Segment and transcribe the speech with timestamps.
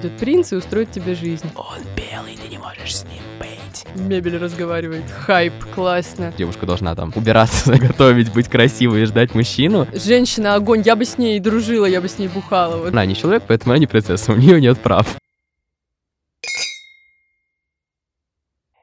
[0.00, 1.46] придет принц и устроит тебе жизнь.
[1.54, 3.84] Он белый, ты не можешь с ним быть.
[3.94, 5.04] Мебель разговаривает.
[5.10, 6.32] Хайп, классно.
[6.38, 9.86] Девушка должна там убираться, готовить, быть красивой и ждать мужчину.
[9.92, 12.76] Женщина огонь, я бы с ней дружила, я бы с ней бухала.
[12.76, 12.88] Вот.
[12.88, 15.16] Она не человек, поэтому она не принцесса, у нее нет прав.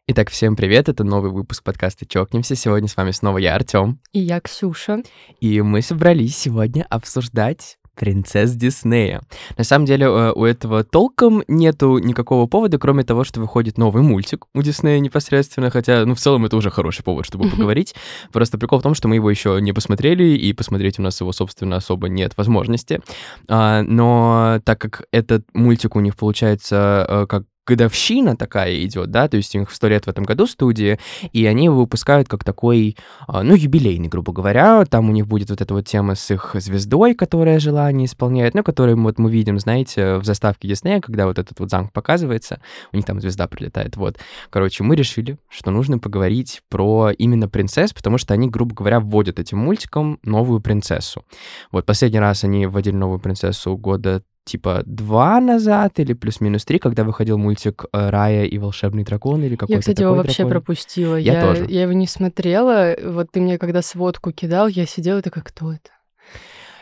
[0.10, 2.56] Итак, всем привет, это новый выпуск подкаста «Чокнемся».
[2.56, 4.00] Сегодня с вами снова я, Артем.
[4.14, 5.02] И я, Ксюша.
[5.42, 9.22] И мы собрались сегодня обсуждать принцесс Диснея.
[9.58, 14.04] На самом деле э, у этого толком нету никакого повода, кроме того, что выходит новый
[14.04, 17.96] мультик у Диснея непосредственно, хотя, ну, в целом это уже хороший повод, чтобы поговорить.
[18.32, 21.32] Просто прикол в том, что мы его еще не посмотрели, и посмотреть у нас его,
[21.32, 23.02] собственно, особо нет возможности.
[23.50, 29.28] А, но так как этот мультик у них получается э, как годовщина такая идет, да,
[29.28, 30.98] то есть у них 100 лет в этом году студии,
[31.34, 32.96] и они его выпускают как такой,
[33.28, 36.56] а, ну, юбилейный, грубо говоря, там у них будет вот эта вот тема с их
[36.56, 41.38] звездой, которая желание исполняет, ну, которую вот мы видим, знаете, в заставке Диснея, когда вот
[41.38, 42.62] этот вот замок показывается,
[42.94, 44.18] у них там звезда прилетает, вот.
[44.50, 49.40] Короче, мы решили, что нужно поговорить про именно принцесс, потому что они, грубо говоря, вводят
[49.40, 51.26] этим мультиком новую принцессу.
[51.72, 57.04] Вот последний раз они вводили новую принцессу года типа два назад или плюс-минус три, когда
[57.04, 60.52] выходил мультик э, «Рая и волшебный дракон» или какой-то Я, кстати, его вообще дракон.
[60.52, 61.16] пропустила.
[61.16, 61.66] Я, я тоже.
[61.70, 62.96] Я его не смотрела.
[63.04, 65.90] Вот ты мне когда сводку кидал, я сидела такая, кто это?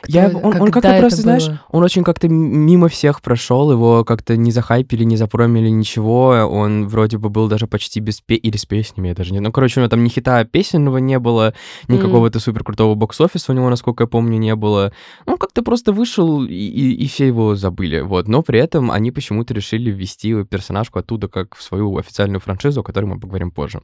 [0.08, 1.40] Я, он, он как-то просто, было?
[1.40, 6.88] знаешь, он очень как-то мимо всех прошел, его как-то не захайпили, не запромили ничего, он
[6.88, 8.36] вроде бы был даже почти без пе...
[8.36, 9.40] или с песнями, я даже не...
[9.40, 11.54] Ну, короче, у него там ни хита песенного не было,
[11.88, 12.02] ни mm.
[12.02, 14.92] какого-то супер крутого бокс-офиса у него, насколько я помню, не было.
[15.26, 18.28] Он как-то просто вышел, и, и, и все его забыли, вот.
[18.28, 22.84] Но при этом они почему-то решили ввести персонажку оттуда как в свою официальную франшизу, о
[22.84, 23.82] которой мы поговорим позже.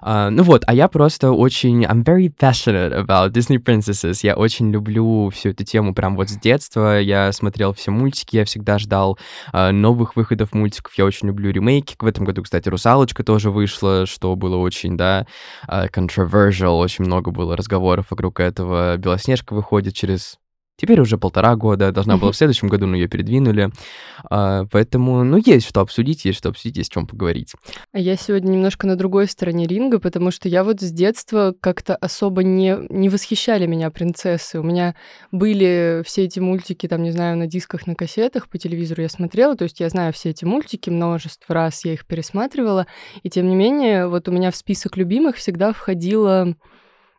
[0.00, 1.84] Uh, ну вот, а я просто очень...
[1.84, 4.20] I'm very passionate about Disney Princesses.
[4.22, 7.00] Я очень люблю всю эту тему прям вот с детства.
[7.00, 9.18] Я смотрел все мультики, я всегда ждал
[9.52, 10.92] uh, новых выходов мультиков.
[10.94, 11.96] Я очень люблю ремейки.
[11.98, 15.26] В этом году, кстати, «Русалочка» тоже вышла, что было очень, да,
[15.68, 16.78] uh, controversial.
[16.78, 18.96] Очень много было разговоров вокруг этого.
[18.96, 20.38] «Белоснежка» выходит через
[20.80, 23.70] Теперь уже полтора года, должна была в следующем году, но ее передвинули.
[24.30, 27.52] А, поэтому, ну, есть что обсудить, есть что обсудить, есть о чем поговорить.
[27.92, 31.96] А я сегодня немножко на другой стороне ринга, потому что я вот с детства как-то
[31.96, 34.60] особо не, не восхищали меня принцессы.
[34.60, 34.94] У меня
[35.32, 39.56] были все эти мультики, там, не знаю, на дисках, на кассетах, по телевизору я смотрела,
[39.56, 42.86] то есть я знаю все эти мультики, множество раз я их пересматривала,
[43.24, 46.54] и тем не менее, вот у меня в список любимых всегда входило...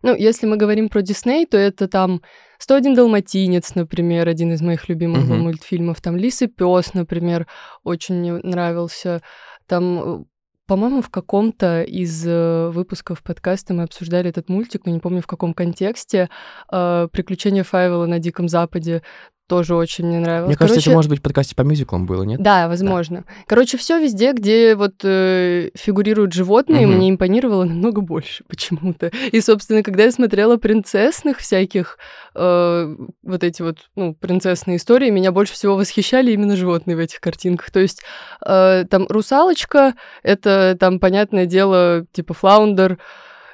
[0.02, 2.22] Ну, если мы говорим про Дисней, то это там
[2.68, 5.38] «101 далматинец», например, один из моих любимых uh-huh.
[5.38, 6.02] мультфильмов.
[6.02, 7.48] Там «Лис и пес», например,
[7.84, 9.22] очень мне нравился.
[9.68, 10.24] Там э,
[10.70, 15.26] по-моему, в каком-то из э, выпусков подкаста мы обсуждали этот мультик, но не помню в
[15.26, 16.30] каком контексте.
[16.72, 19.02] Э, «Приключения Файвела на Диком Западе»
[19.50, 20.48] тоже очень мне нравилось.
[20.48, 22.42] Мне кажется, Короче, это, может быть, в подкасте по мюзиклам было, нет?
[22.42, 23.26] Да, возможно.
[23.28, 23.34] Да.
[23.48, 26.96] Короче, все везде, где вот э, фигурируют животные, угу.
[26.96, 29.12] мне импонировало намного больше почему-то.
[29.32, 31.98] И, собственно, когда я смотрела принцессных всяких,
[32.36, 37.20] э, вот эти вот, ну, принцессные истории, меня больше всего восхищали именно животные в этих
[37.20, 37.72] картинках.
[37.72, 38.04] То есть
[38.46, 43.00] э, там русалочка, это там, понятное дело, типа флаундер,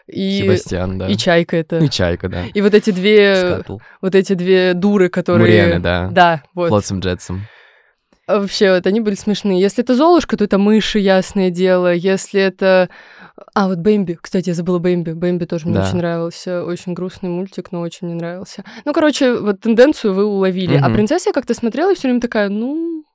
[0.08, 1.08] и, Себастьян, да.
[1.08, 1.80] И Чайка это.
[1.80, 2.46] И Чайка, да.
[2.54, 3.36] И вот эти две...
[3.36, 3.80] Скатл.
[4.02, 5.64] Вот эти две дуры, которые...
[5.64, 6.10] Мурены, да.
[6.12, 6.70] Да, вот.
[6.70, 7.42] Флотсом Джетсом.
[8.28, 9.62] А вообще, вот они были смешные.
[9.62, 11.94] Если это Золушка, то это мыши, ясное дело.
[11.94, 12.90] Если это...
[13.54, 14.18] А, вот Бэмби.
[14.20, 15.12] Кстати, я забыла Бэмби.
[15.12, 15.88] Бэмби тоже мне да.
[15.88, 16.64] очень нравился.
[16.64, 18.64] Очень грустный мультик, но очень мне нравился.
[18.84, 20.78] Ну, короче, вот тенденцию вы уловили.
[20.78, 20.86] Угу.
[20.86, 23.06] А принцесса я как-то смотрела и все время такая, ну...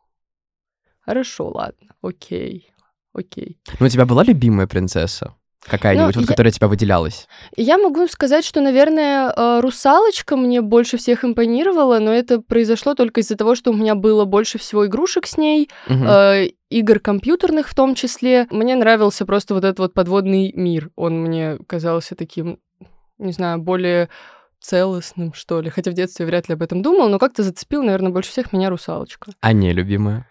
[1.01, 2.71] Хорошо, ладно, окей,
[3.13, 3.59] окей.
[3.81, 5.35] Ну, у тебя была любимая принцесса?
[5.67, 6.33] Какая-нибудь, ну, вот, я...
[6.33, 7.29] которая тебя выделялась?
[7.57, 13.21] Я могу сказать, что, наверное, э, русалочка мне больше всех импонировала, но это произошло только
[13.21, 16.05] из-за того, что у меня было больше всего игрушек с ней, угу.
[16.05, 18.47] э, игр компьютерных в том числе.
[18.51, 20.91] Мне нравился просто вот этот вот подводный мир.
[20.97, 22.59] Он мне казался таким,
[23.19, 24.09] не знаю, более
[24.61, 25.71] целостным, что ли.
[25.71, 28.71] Хотя в детстве вряд ли об этом думал, но как-то зацепил, наверное, больше всех меня
[28.71, 29.33] русалочка.
[29.41, 30.27] А не любимая?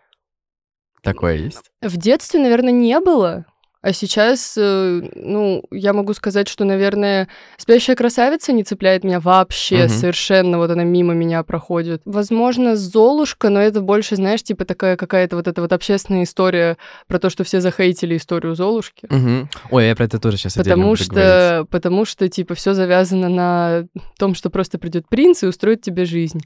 [1.01, 1.71] Такое есть?
[1.81, 3.45] В детстве, наверное, не было.
[3.81, 9.85] А сейчас, э, ну, я могу сказать, что, наверное, «Спящая красавица» не цепляет меня вообще
[9.85, 9.89] угу.
[9.93, 12.01] совершенно, вот она мимо меня проходит.
[12.03, 16.77] Возможно, «Золушка», но это больше, знаешь, типа такая какая-то вот эта вот общественная история
[17.07, 19.05] про то, что все захейтили историю Золушки.
[19.05, 19.49] Угу.
[19.71, 23.87] Ой, я про это тоже сейчас потому что, Потому что, типа, все завязано на
[24.17, 26.41] том, что просто придет принц и устроит тебе жизнь.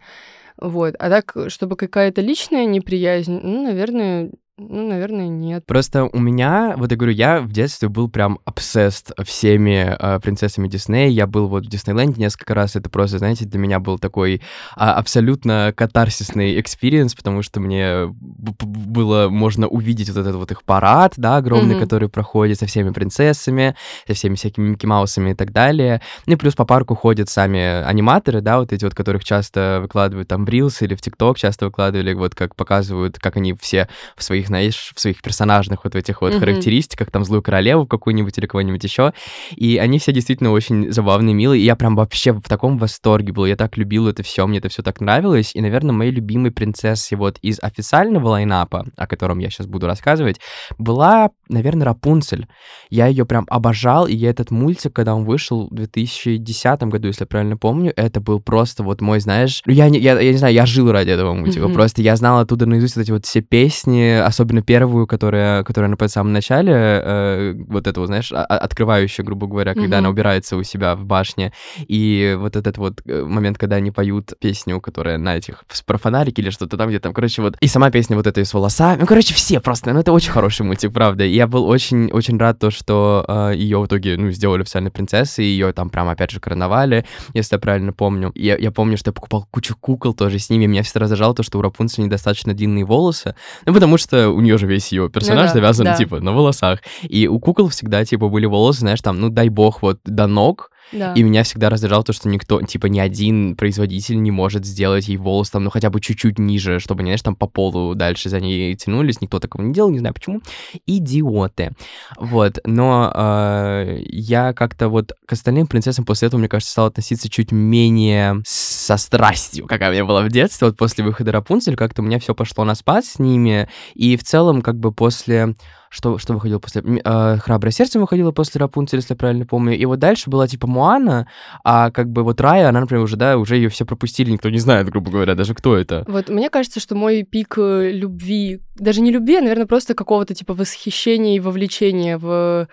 [0.57, 0.95] Вот.
[0.99, 4.29] А так, чтобы какая-то личная неприязнь, ну, наверное,
[4.59, 5.65] Ну, наверное, нет.
[5.65, 10.67] Просто у меня, вот я говорю, я в детстве был прям obsessed всеми э, принцессами
[10.67, 11.09] Диснея.
[11.09, 12.75] Я был вот в Диснейленде несколько раз.
[12.75, 14.43] Это просто, знаете, для меня был такой
[14.75, 21.13] а, абсолютно катарсисный experience, потому что мне было можно увидеть вот этот вот их парад,
[21.17, 21.79] да, огромный, mm-hmm.
[21.79, 25.99] который проходит со всеми принцессами, со всеми всякими Микки Маусами и так далее.
[26.27, 30.27] Ну и плюс по парку ходят сами аниматоры, да, вот эти вот, которых часто выкладывают
[30.27, 34.23] там в Reels или в TikTok часто выкладывали, вот как показывают, как они все в
[34.23, 36.39] своих своих, знаешь, в своих персонажных вот этих вот mm-hmm.
[36.39, 39.13] характеристиках, там, злую королеву какую-нибудь или кого-нибудь еще.
[39.55, 41.61] И они все действительно очень забавные, милые.
[41.61, 43.45] И я прям вообще в таком восторге был.
[43.45, 45.51] Я так любил это все, мне это все так нравилось.
[45.55, 50.39] И, наверное, моей любимой принцессой вот из официального лайнапа, о котором я сейчас буду рассказывать,
[50.77, 52.47] была, наверное, Рапунцель.
[52.89, 57.23] Я ее прям обожал, и я этот мультик, когда он вышел в 2010 году, если
[57.23, 60.37] я правильно помню, это был просто вот мой, знаешь, ну, я не, я, я не
[60.37, 61.65] знаю, я жил ради этого мультика.
[61.65, 61.73] Mm-hmm.
[61.73, 66.07] Просто я знал оттуда наизусть вот эти вот все песни, особенно первую, которая, которая в
[66.07, 69.99] самом начале, э, вот эту, знаешь, открывающую, грубо говоря, когда mm-hmm.
[69.99, 71.53] она убирается у себя в башне,
[71.87, 76.41] и вот этот вот э, момент, когда они поют песню, которая на этих, про фонарики
[76.41, 79.05] или что-то там, где там, короче, вот, и сама песня вот этой с волосами, ну,
[79.05, 82.59] короче, все просто, ну, это очень хороший мультик, правда, и я был очень, очень рад
[82.59, 86.39] то, что э, ее в итоге, ну, сделали официальной принцессой, ее там прям, опять же,
[86.39, 88.31] короновали, если я правильно помню.
[88.35, 91.43] Я, я помню, что я покупал кучу кукол тоже с ними, меня всегда раздражало то,
[91.43, 95.43] что у Рапунцель недостаточно длинные волосы, ну, потому что у нее же весь ее персонаж
[95.43, 95.95] ну, да, завязан, да.
[95.95, 96.79] типа, на волосах.
[97.03, 100.71] И у кукол всегда, типа, были волосы, знаешь, там, ну, дай бог, вот до ног,
[100.93, 101.13] да.
[101.13, 105.17] И меня всегда раздражало то, что никто, типа, ни один производитель не может сделать ей
[105.17, 108.75] волос там, ну, хотя бы чуть-чуть ниже, чтобы, знаешь, там по полу дальше за ней
[108.75, 109.21] тянулись.
[109.21, 110.41] Никто такого не делал, не знаю почему.
[110.85, 111.71] Идиоты.
[112.17, 112.59] Вот.
[112.65, 117.51] Но э, я как-то вот к остальным принцессам после этого, мне кажется, стал относиться чуть
[117.51, 118.41] менее
[118.83, 120.67] со страстью, какая у меня была в детстве.
[120.67, 123.69] Вот после выхода Рапунцель как-то у меня все пошло на спад с ними.
[123.93, 125.55] И в целом, как бы после
[125.93, 126.81] что, что выходило после...
[127.05, 129.77] Э, «Храброе сердце» выходило после «Рапунцель», если я правильно помню.
[129.77, 131.27] И вот дальше была типа Муана,
[131.63, 134.57] а как бы вот Рая, она, например, уже, да, уже ее все пропустили, никто не
[134.57, 136.03] знает, грубо говоря, даже кто это.
[136.07, 140.33] Вот мне кажется, что мой пик э, любви, даже не любви, а, наверное, просто какого-то
[140.33, 142.67] типа восхищения и вовлечения в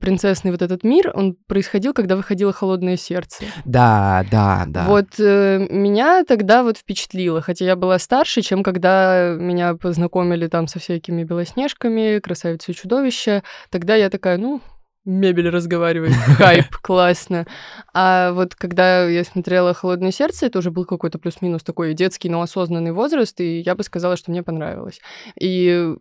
[0.00, 3.44] принцессный вот этот мир, он происходил, когда выходило «Холодное сердце».
[3.64, 4.84] Да, да, да.
[4.84, 10.66] Вот э, меня тогда вот впечатлило, хотя я была старше, чем когда меня познакомили там
[10.68, 13.42] со всякими белоснежками, красавицей и чудовища.
[13.70, 14.60] Тогда я такая, ну,
[15.04, 17.46] мебель разговаривает, хайп, классно.
[17.92, 22.40] А вот когда я смотрела «Холодное сердце», это уже был какой-то плюс-минус такой детский, но
[22.40, 25.00] осознанный возраст, и я бы сказала, что мне понравилось.
[25.38, 25.94] И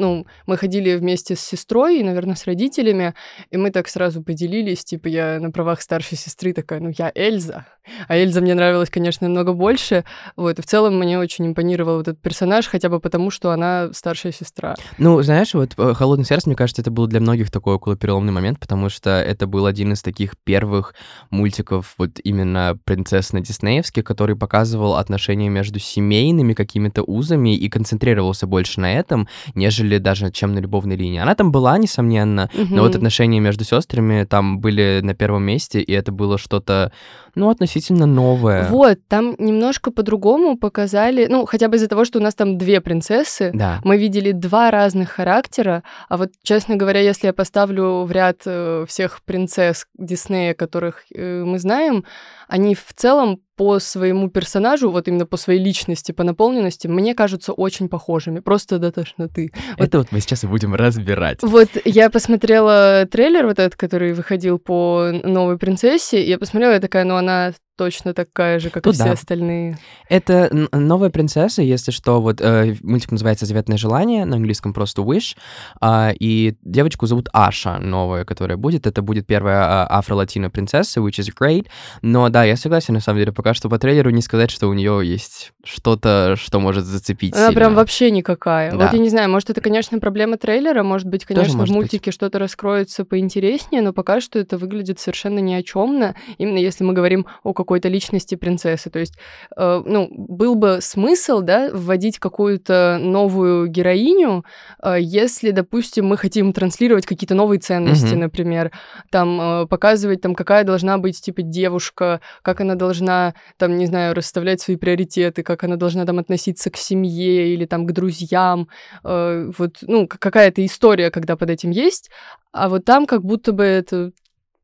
[0.00, 3.14] ну, мы ходили вместе с сестрой и, наверное, с родителями,
[3.50, 7.66] и мы так сразу поделились, типа, я на правах старшей сестры такая, ну, я Эльза,
[8.08, 10.04] а Эльза мне нравилась, конечно, намного больше,
[10.36, 13.92] вот, и в целом мне очень импонировал вот этот персонаж, хотя бы потому, что она
[13.92, 14.74] старшая сестра.
[14.98, 18.32] Ну, знаешь, вот э, «Холодное сердце», мне кажется, это был для многих такой около переломный
[18.32, 20.94] момент, потому что это был один из таких первых
[21.30, 28.92] мультиков вот именно принцессно-диснеевских, который показывал отношения между семейными какими-то узами и концентрировался больше на
[28.92, 31.18] этом, нежели или даже чем на любовной линии.
[31.18, 32.74] Она там была, несомненно, угу.
[32.74, 36.92] но вот отношения между сестрами там были на первом месте, и это было что-то,
[37.34, 38.68] ну, относительно новое.
[38.68, 42.80] Вот, там немножко по-другому показали, ну, хотя бы из-за того, что у нас там две
[42.80, 43.80] принцессы, да.
[43.84, 48.84] мы видели два разных характера, а вот, честно говоря, если я поставлю в ряд э,
[48.88, 52.04] всех принцесс Диснея, которых э, мы знаем,
[52.50, 57.52] они в целом по своему персонажу, вот именно по своей личности, по наполненности, мне кажутся
[57.52, 58.40] очень похожими.
[58.40, 59.52] Просто до тошноты.
[59.76, 61.42] Это вот, вот мы сейчас и будем разбирать.
[61.42, 66.80] Вот я посмотрела трейлер вот этот, который выходил по новой принцессе, и я посмотрела, я
[66.80, 69.12] такая, ну она точно такая же, как ну, и все да.
[69.12, 69.78] остальные.
[70.10, 75.34] Это новая принцесса, если что, вот э, мультик называется «Заветное желание», на английском просто «Wish»,
[75.80, 81.20] э, и девочку зовут Аша, новая, которая будет, это будет первая э, афро-латино принцесса, which
[81.20, 81.68] is great,
[82.02, 84.74] но да, я согласен, на самом деле, пока что по трейлеру не сказать, что у
[84.74, 87.58] нее есть что-то, что может зацепить Она сильно.
[87.58, 88.72] прям вообще никакая.
[88.72, 88.76] Да.
[88.76, 92.10] Вот я не знаю, может, это, конечно, проблема трейлера, может быть, конечно, может в мультике
[92.10, 96.92] что-то раскроется поинтереснее, но пока что это выглядит совершенно ни о чем, именно если мы
[96.92, 98.90] говорим о каком какой-то личности принцессы.
[98.90, 99.14] То есть,
[99.56, 104.44] э, ну, был бы смысл, да, вводить какую-то новую героиню,
[104.82, 108.16] э, если, допустим, мы хотим транслировать какие-то новые ценности, mm-hmm.
[108.16, 108.72] например,
[109.10, 114.16] там, э, показывать, там, какая должна быть, типа, девушка, как она должна, там, не знаю,
[114.16, 118.66] расставлять свои приоритеты, как она должна, там, относиться к семье или, там, к друзьям,
[119.04, 122.10] э, вот, ну, какая-то история, когда под этим есть,
[122.52, 124.10] а вот там как будто бы это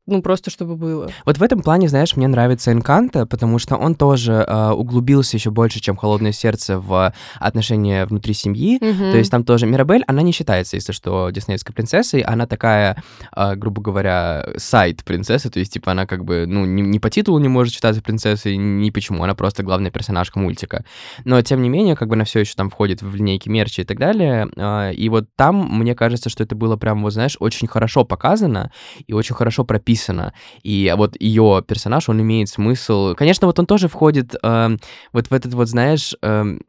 [0.06, 1.10] ну, просто чтобы было.
[1.24, 5.50] Вот в этом плане, знаешь, мне нравится Энканта, потому что он тоже э, углубился еще
[5.50, 8.78] больше, чем Холодное сердце в отношения внутри семьи.
[8.80, 9.10] Мгм.
[9.10, 13.02] То есть там тоже Мирабель, она не считается, если что, диснеевской принцессой, она такая,
[13.34, 17.10] э, грубо говоря, сайт принцессы, то есть типа она как бы, ну, не, не по
[17.10, 20.84] титулу не может считаться принцессой, ни почему, она просто главная персонажка мультика.
[21.24, 23.84] Но тем не менее, как бы она все еще там входит в линейки мерча и
[23.84, 24.48] так далее.
[24.56, 28.70] э, и вот там, мне кажется, что это было прям, вот знаешь, очень хорошо показано
[29.06, 29.95] и очень хорошо прописано.
[30.62, 33.14] И вот ее персонаж, он имеет смысл.
[33.14, 34.78] Конечно, вот он тоже входит эм,
[35.12, 36.60] вот в этот вот, знаешь, эм,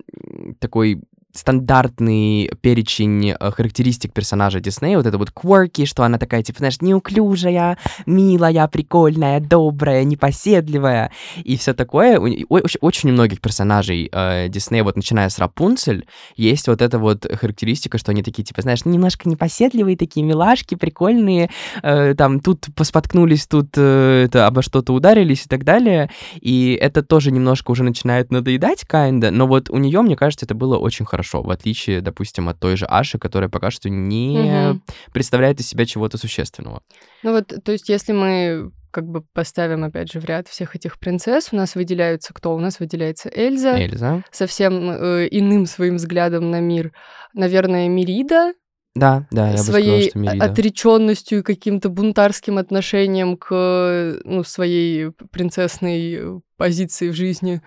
[0.60, 1.02] такой
[1.34, 6.82] стандартный перечень э, характеристик персонажа Диснея, вот это вот quirky, что она такая, типа, знаешь,
[6.82, 11.12] неуклюжая, милая, прикольная, добрая, непоседливая
[11.44, 12.20] и все такое.
[12.20, 16.06] У- Очень, очень многих персонажей э, Диснея, вот начиная с Рапунцель,
[16.36, 21.50] есть вот эта вот характеристика, что они такие, типа, знаешь, немножко непоседливые, такие милашки, прикольные,
[21.84, 26.10] э, там, тут поспоткнулись, тут э, это, обо что-то ударились и так далее.
[26.42, 30.56] И это тоже немножко уже начинает надоедать, kinda, но вот у нее, мне кажется, это
[30.56, 34.84] было очень хорошо, в отличие, допустим, от той же Аши, которая пока что не Мгм.
[35.14, 36.82] представляет из себя чего-то существенного.
[37.24, 40.98] Ну вот, то есть, если мы как бы поставим, опять же, в ряд всех этих
[40.98, 42.56] принцесс, у нас выделяются кто?
[42.56, 44.24] У нас выделяется Эльза, Эльза?
[44.32, 46.92] совсем э, иным своим взглядом на мир.
[47.34, 48.54] Наверное, Мирида,
[48.96, 50.46] Да, да, я бы сказала, своей что Мерида.
[50.46, 57.62] отреченностью и каким-то бунтарским отношением к ну, своей принцессной э, позиции в жизни.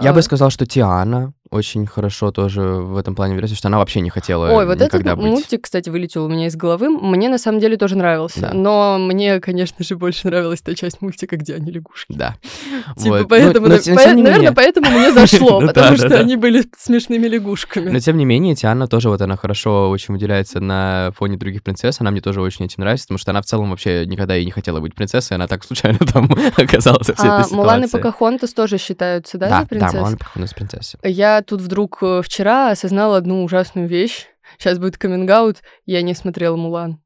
[0.00, 3.78] Я А, бы сказал, что Тиана очень хорошо тоже в этом плане верится, что она
[3.78, 5.16] вообще не хотела Ой, вот этот быть.
[5.16, 6.88] мультик, кстати, вылетел у меня из головы.
[6.90, 8.40] Мне на самом деле тоже нравился.
[8.40, 8.50] Да.
[8.54, 12.12] Но мне, конечно же, больше нравилась та часть мультика, где они лягушки.
[12.12, 12.36] Да.
[12.96, 13.20] Типа, Вот.
[13.22, 16.64] Ну, поэтому, но- но по- наверное, менее- поэтому мне зашло, Ну потому что они были
[16.78, 17.90] смешными лягушками.
[17.90, 22.00] Но тем не менее, Тиана тоже вот она хорошо очень выделяется на фоне других принцесс.
[22.00, 24.50] Она мне тоже очень этим нравится, потому что она в целом вообще никогда и не
[24.50, 27.98] хотела быть принцессой, она так случайно там оказалась всей А этой Мулан и ситуации.
[27.98, 29.92] Покахонтас тоже считаются, да, за да?
[29.92, 30.98] Мулан и Покахонтас принцесса.
[31.02, 34.26] Я тут вдруг э, вчера осознала одну ужасную вещь.
[34.58, 37.00] Сейчас будет каминг Я не смотрела Мулан.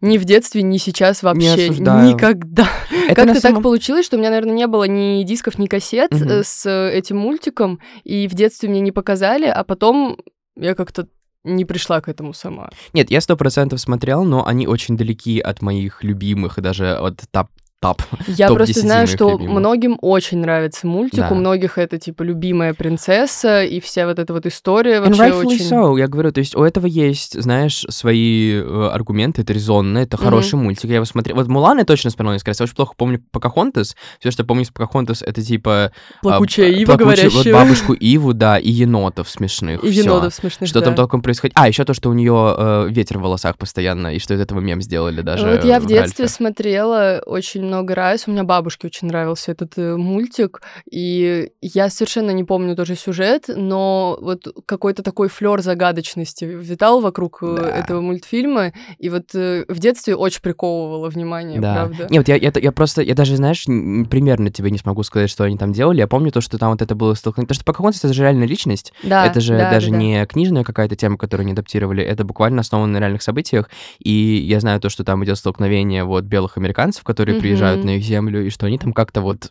[0.00, 1.66] Ни в детстве, ни сейчас вообще.
[1.66, 2.08] осуждаю.
[2.08, 2.68] Никогда.
[3.06, 5.66] Это Как-то на так самом- получилось, что у меня, наверное, не было ни дисков, ни
[5.66, 10.18] кассет э, с э, этим мультиком, и в детстве мне не показали, а потом
[10.56, 11.06] я как-то
[11.44, 12.70] не пришла к этому сама.
[12.94, 17.20] Нет, я сто процентов смотрел, но они очень далеки от моих любимых и даже от
[17.30, 17.48] топ
[17.84, 18.02] топ.
[18.26, 19.58] Я Топ просто 10 знаю, что любимых.
[19.58, 21.28] многим очень нравится мультик, Да.
[21.30, 25.46] у многих это типа любимая принцесса, и вся вот эта вот история And вообще rightfully
[25.46, 25.70] очень...
[25.70, 30.16] so, я говорю, то есть у этого есть, знаешь, свои э, аргументы, это резонно, это
[30.16, 30.24] Мгм.
[30.24, 31.36] хороший мультик, я его смотрел.
[31.36, 34.46] Вот Мулан я точно вспомнил несколько раз, я очень плохо помню Покахонтас, все, что я
[34.46, 35.92] помню из Покахонтас, это типа...
[35.92, 37.52] а, Плакучая б- ива, Вот говорящая.
[37.52, 39.82] бабушку Иву, да, и енотов смешных.
[39.84, 40.02] И всё.
[40.04, 40.86] енотов смешных, Что да.
[40.86, 41.54] там толком происходит?
[41.58, 44.80] А, еще то, что у нее ветер в волосах постоянно, и что из этого мем
[44.80, 46.34] сделали даже Вот я в детстве Ральфе.
[46.34, 48.24] смотрела очень много раз.
[48.26, 53.44] У меня бабушке очень нравился этот э, мультик, и я совершенно не помню тоже сюжет,
[53.48, 57.68] но вот какой-то такой флер загадочности витал вокруг э, Да.
[57.70, 61.74] этого мультфильма, и вот э, в детстве очень приковывало внимание, Да.
[61.74, 62.06] правда.
[62.10, 65.44] Не, вот я, я, я просто, я даже, знаешь, примерно тебе не смогу сказать, что
[65.44, 65.98] они там делали.
[65.98, 67.48] Я помню то, что там вот это было столкновение.
[67.48, 68.92] То, что Покахонтас— это же реальная личность.
[69.02, 69.98] Да, это же да, даже да, да.
[69.98, 73.70] не книжная какая-то тема, которую они адаптировали, это буквально основано на реальных событиях.
[73.98, 77.42] И я знаю то, что там идет столкновение вот белых американцев, которые Мгм.
[77.42, 79.50] приезжают на их землю, и что они там как-то вот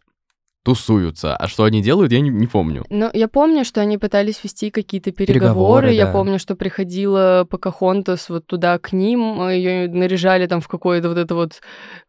[0.63, 1.35] тусуются.
[1.35, 2.85] А что они делают, я не, не помню.
[2.89, 5.89] Ну, я помню, что они пытались вести какие-то переговоры.
[5.89, 6.11] Переговоры, я да.
[6.13, 11.35] помню, что приходила Покахонтас вот туда к ним, ее наряжали там в какое-то вот это
[11.35, 11.61] вот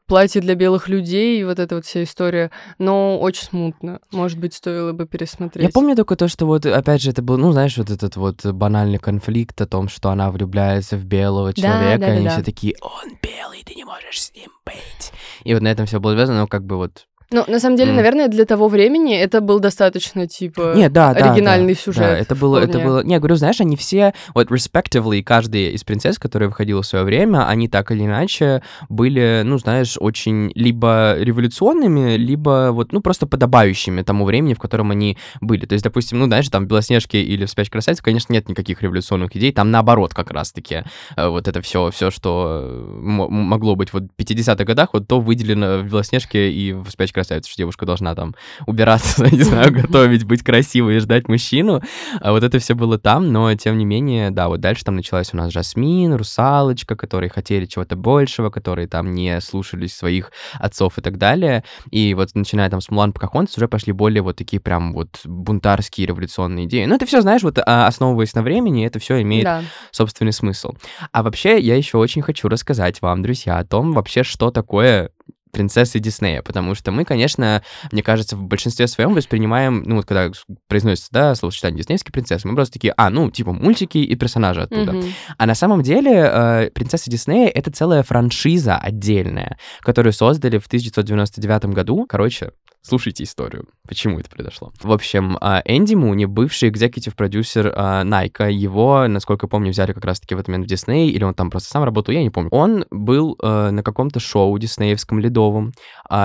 [0.06, 2.52] платье для белых людей, и вот эта вот вся история.
[2.78, 4.00] Но очень смутно.
[4.12, 5.64] Может быть, стоило бы пересмотреть.
[5.64, 8.44] Я помню только то, что вот, опять же, это был, ну, знаешь, вот этот вот
[8.46, 12.30] банальный конфликт о том, что она влюбляется в белого Да, человека, да, и они да,
[12.30, 12.44] все да.
[12.44, 15.12] такие, он белый, ты не можешь с ним быть.
[15.44, 17.06] И вот на этом все было связано, но как бы вот...
[17.31, 17.97] Ну, на самом деле, М.
[17.97, 20.75] наверное, для того времени это был достаточно, типа...
[20.76, 22.85] Нет, да, оригинальный да, сюжет Да, это было, это вполне.
[22.87, 23.02] было...
[23.04, 27.04] Не, я говорю, знаешь, они все, вот, respectively, каждая из принцесс, которая выходила в свое
[27.04, 33.26] время, они так или иначе были, ну, знаешь, очень либо революционными, либо вот, ну, просто
[33.26, 35.66] подобающими тому времени, в котором они были.
[35.66, 38.83] То есть, допустим, ну, знаешь, там в «Белоснежке» или в «Спящей красавице», конечно, нет никаких
[38.83, 40.85] революционных идей, там наоборот как раз-таки
[41.16, 45.09] э, вот это все, все, что э, мо- могло быть вот в 50-х годах, вот
[45.09, 48.35] то выделено в «Белоснежке» и в «Спящей красавице», что девушка должна там
[48.66, 51.80] убираться, не знаю, готовить, быть красивой и ждать мужчину.
[52.21, 55.33] А вот это все было там, но тем не менее, да, вот дальше там началась
[55.33, 61.00] у нас Жасмин, Русалочка, которые хотели чего-то большего, которые там не слушались своих отцов и
[61.00, 61.64] так далее.
[61.90, 66.06] И вот начиная там с Мулан Покахонтас уже пошли более вот такие прям вот бунтарские
[66.06, 66.85] революционные идеи.
[66.85, 69.62] Ну, это все, знаешь, вот а, основываясь на времени, это все имеет Да.
[69.90, 70.73] собственный смысл.
[71.12, 75.11] А вообще, я еще очень хочу рассказать вам, друзья, о том вообще, что такое
[75.54, 80.30] принцессы Диснея, потому что мы, конечно, мне кажется, в большинстве своем воспринимаем, ну вот когда
[80.68, 84.92] произносится, да, словосочетание диснейские принцессы, мы просто такие, а, ну, типа мультики и персонажи оттуда.
[84.92, 85.12] Mm-hmm.
[85.38, 91.66] А на самом деле э, принцессы Диснея— это целая франшиза отдельная, которую создали в 1999
[91.66, 92.06] году.
[92.08, 92.50] Короче,
[92.86, 94.70] Слушайте историю, почему это произошло.
[94.82, 100.04] В общем, а, Энди Муни, бывший экзекутив продюсер а, Nike, его, насколько помню, взяли как
[100.04, 102.50] раз-таки в этот момент в Дисней, или он там просто сам работал, я не помню.
[102.52, 105.72] Он был э, на каком-то шоу диснеевском ледовом,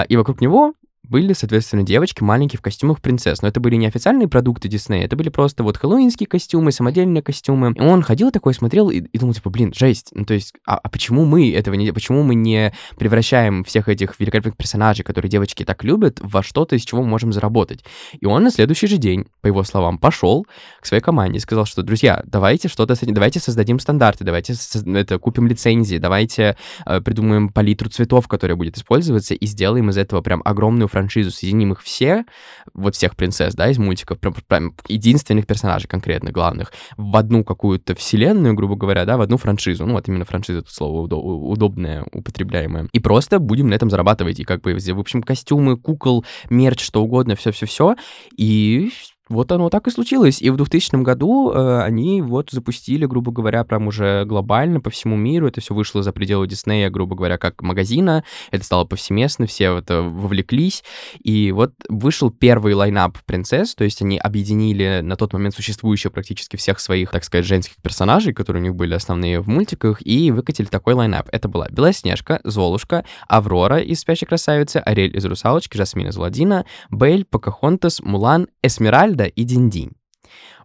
[0.09, 0.73] и вокруг него
[1.09, 3.41] были, соответственно, девочки маленькие в костюмах принцесс.
[3.41, 7.73] Но это были не официальные продукты Диснея, это были просто вот хэллоуинские костюмы, самодельные костюмы.
[7.75, 10.09] И он ходил такой, смотрел и, и думал, типа, блин, жесть.
[10.13, 11.91] Ну, то есть, а, а почему мы этого не...
[11.91, 16.83] Почему мы не превращаем всех этих великолепных персонажей, которые девочки так любят, во что-то, из
[16.83, 17.83] чего мы можем заработать?
[18.19, 20.45] И он на следующий же день, по его словам, пошел
[20.79, 22.95] к своей команде и сказал, что, друзья, давайте что-то...
[23.01, 24.53] Давайте создадим стандарты, давайте
[24.85, 30.21] это, купим лицензии, давайте э, придумаем палитру цветов, которая будет использоваться, и сделаем из этого
[30.21, 32.25] прям огромную франшизу, соединим их все,
[32.73, 37.95] вот всех принцесс, да, из мультиков, прям, прям единственных персонажей конкретно, главных, в одну какую-то
[37.95, 42.89] вселенную, грубо говоря, да, в одну франшизу, ну вот именно франшиза, это слово удобное, употребляемое,
[42.91, 47.03] и просто будем на этом зарабатывать, и как бы, в общем, костюмы, кукол, мерч, что
[47.03, 47.95] угодно, все-все-все,
[48.35, 48.91] и
[49.29, 50.41] вот оно так и случилось.
[50.41, 55.15] И в 2000 году э, они вот запустили, грубо говоря, прям уже глобально по всему
[55.15, 55.47] миру.
[55.47, 58.23] Это все вышло за пределы Диснея, грубо говоря, как магазина.
[58.49, 60.83] Это стало повсеместно, все в это вовлеклись.
[61.23, 66.57] И вот вышел первый лайнап принцесс, то есть они объединили на тот момент существующие практически
[66.57, 70.65] всех своих, так сказать, женских персонажей, которые у них были основные в мультиках, и выкатили
[70.65, 71.29] такой лайнап.
[71.31, 77.25] Это была Белоснежка, Золушка, Аврора из «Спящей красавицы», Ариэль из «Русалочки», Жасмин из «Аладдина», Бель,
[77.25, 79.91] Покахонтас, Мулан, Эсмеральда Эдварда и Динь-Динь.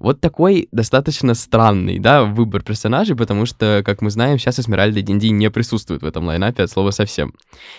[0.00, 5.02] Вот такой достаточно странный, да, выбор персонажей, потому что, как мы знаем, сейчас Эсмеральда и
[5.02, 7.34] Динди не присутствуют в этом лайнапе от слова совсем.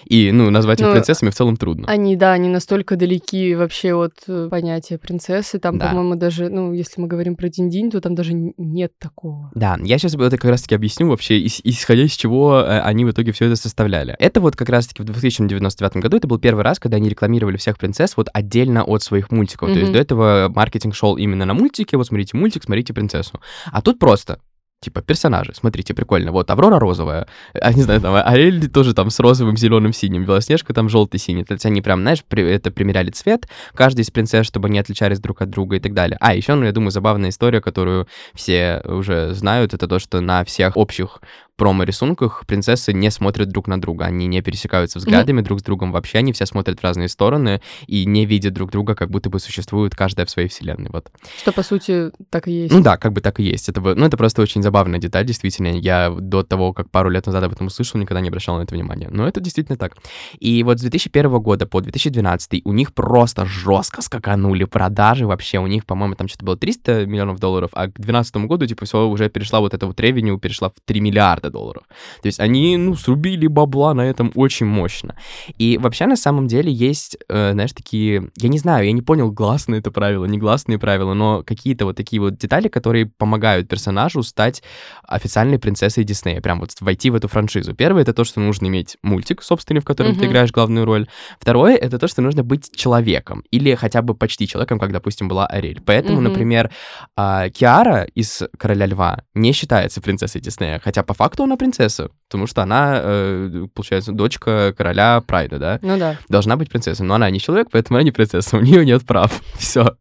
[0.05, 1.87] И, ну, назвать их ну, принцессами в целом трудно.
[1.87, 5.59] Они, да, они настолько далеки вообще от э, понятия принцессы.
[5.59, 5.89] Там, да.
[5.89, 9.51] по-моему, даже, ну, если мы говорим про Диндинь, то там даже нет такого.
[9.53, 13.31] Да, я сейчас это как раз-таки объясню вообще, исходя из чего э, они в итоге
[13.31, 14.15] все это составляли.
[14.19, 17.77] Это вот как раз-таки в 2099 году, это был первый раз, когда они рекламировали всех
[17.77, 19.69] принцесс вот отдельно от своих мультиков.
[19.69, 19.73] Mm-hmm.
[19.73, 23.39] То есть до этого маркетинг шел именно на мультике, вот смотрите мультик, смотрите принцессу.
[23.71, 24.39] А тут просто
[24.85, 25.53] типа персонажи.
[25.55, 26.31] Смотрите, прикольно.
[26.31, 30.73] Вот Аврора розовая, а не знаю, там Ариэль тоже там с розовым, зеленым, синим, Белоснежка
[30.73, 31.43] там желтый, синий.
[31.43, 35.19] То есть они прям, знаешь, при, это примеряли цвет, каждый из принцесс, чтобы они отличались
[35.19, 36.17] друг от друга и так далее.
[36.21, 40.43] А, еще, ну, я думаю, забавная история, которую все уже знают, это то, что на
[40.43, 41.19] всех общих
[41.55, 45.43] промо-рисунках принцессы не смотрят друг на друга, они не пересекаются взглядами mm-hmm.
[45.43, 48.95] друг с другом вообще, они все смотрят в разные стороны и не видят друг друга,
[48.95, 51.11] как будто бы существуют каждая в своей вселенной, вот.
[51.37, 52.73] Что, по сути, так и есть.
[52.73, 53.69] Ну да, как бы так и есть.
[53.69, 55.67] Это, ну, это просто очень забавная деталь, действительно.
[55.67, 58.75] Я до того, как пару лет назад об этом услышал, никогда не обращал на это
[58.75, 59.09] внимания.
[59.11, 59.95] Но это действительно так.
[60.39, 65.59] И вот с 2001 года по 2012 у них просто жестко скаканули продажи вообще.
[65.59, 69.07] У них, по-моему, там что-то было 300 миллионов долларов, а к 2012 году, типа, все
[69.07, 71.83] уже перешла вот эта вот ревеню, перешла в 3 миллиарда миллиарда долларов.
[72.21, 75.15] То есть они, ну, срубили бабла на этом очень мощно.
[75.57, 78.29] И вообще, на самом деле, есть, э, знаешь, такие...
[78.37, 82.19] Я не знаю, я не понял, гласные это правила, негласные правила, но какие-то вот такие
[82.19, 84.63] вот детали, которые помогают персонажу стать
[85.07, 87.73] официальной принцессой Диснея, прям вот войти в эту франшизу.
[87.73, 90.19] Первое— это то, что нужно иметь мультик, собственно, в котором mm-hmm.
[90.19, 91.07] ты играешь главную роль.
[91.39, 95.47] Второе— это то, что нужно быть человеком, или хотя бы почти человеком, как, допустим, была
[95.47, 95.81] Ариэль.
[95.85, 96.29] Поэтому, mm-hmm.
[96.29, 96.71] например,
[97.17, 102.47] э, Киара из «Короля льва» не считается принцессой Диснея, хотя по факту она принцесса потому
[102.47, 105.79] что она, э, получается, дочка короля Прайда, да?
[105.81, 106.17] Ну да.
[106.27, 109.41] Должна быть принцессой, но она не человек, поэтому она не принцесса, у нее нет прав.
[109.57, 109.95] Все.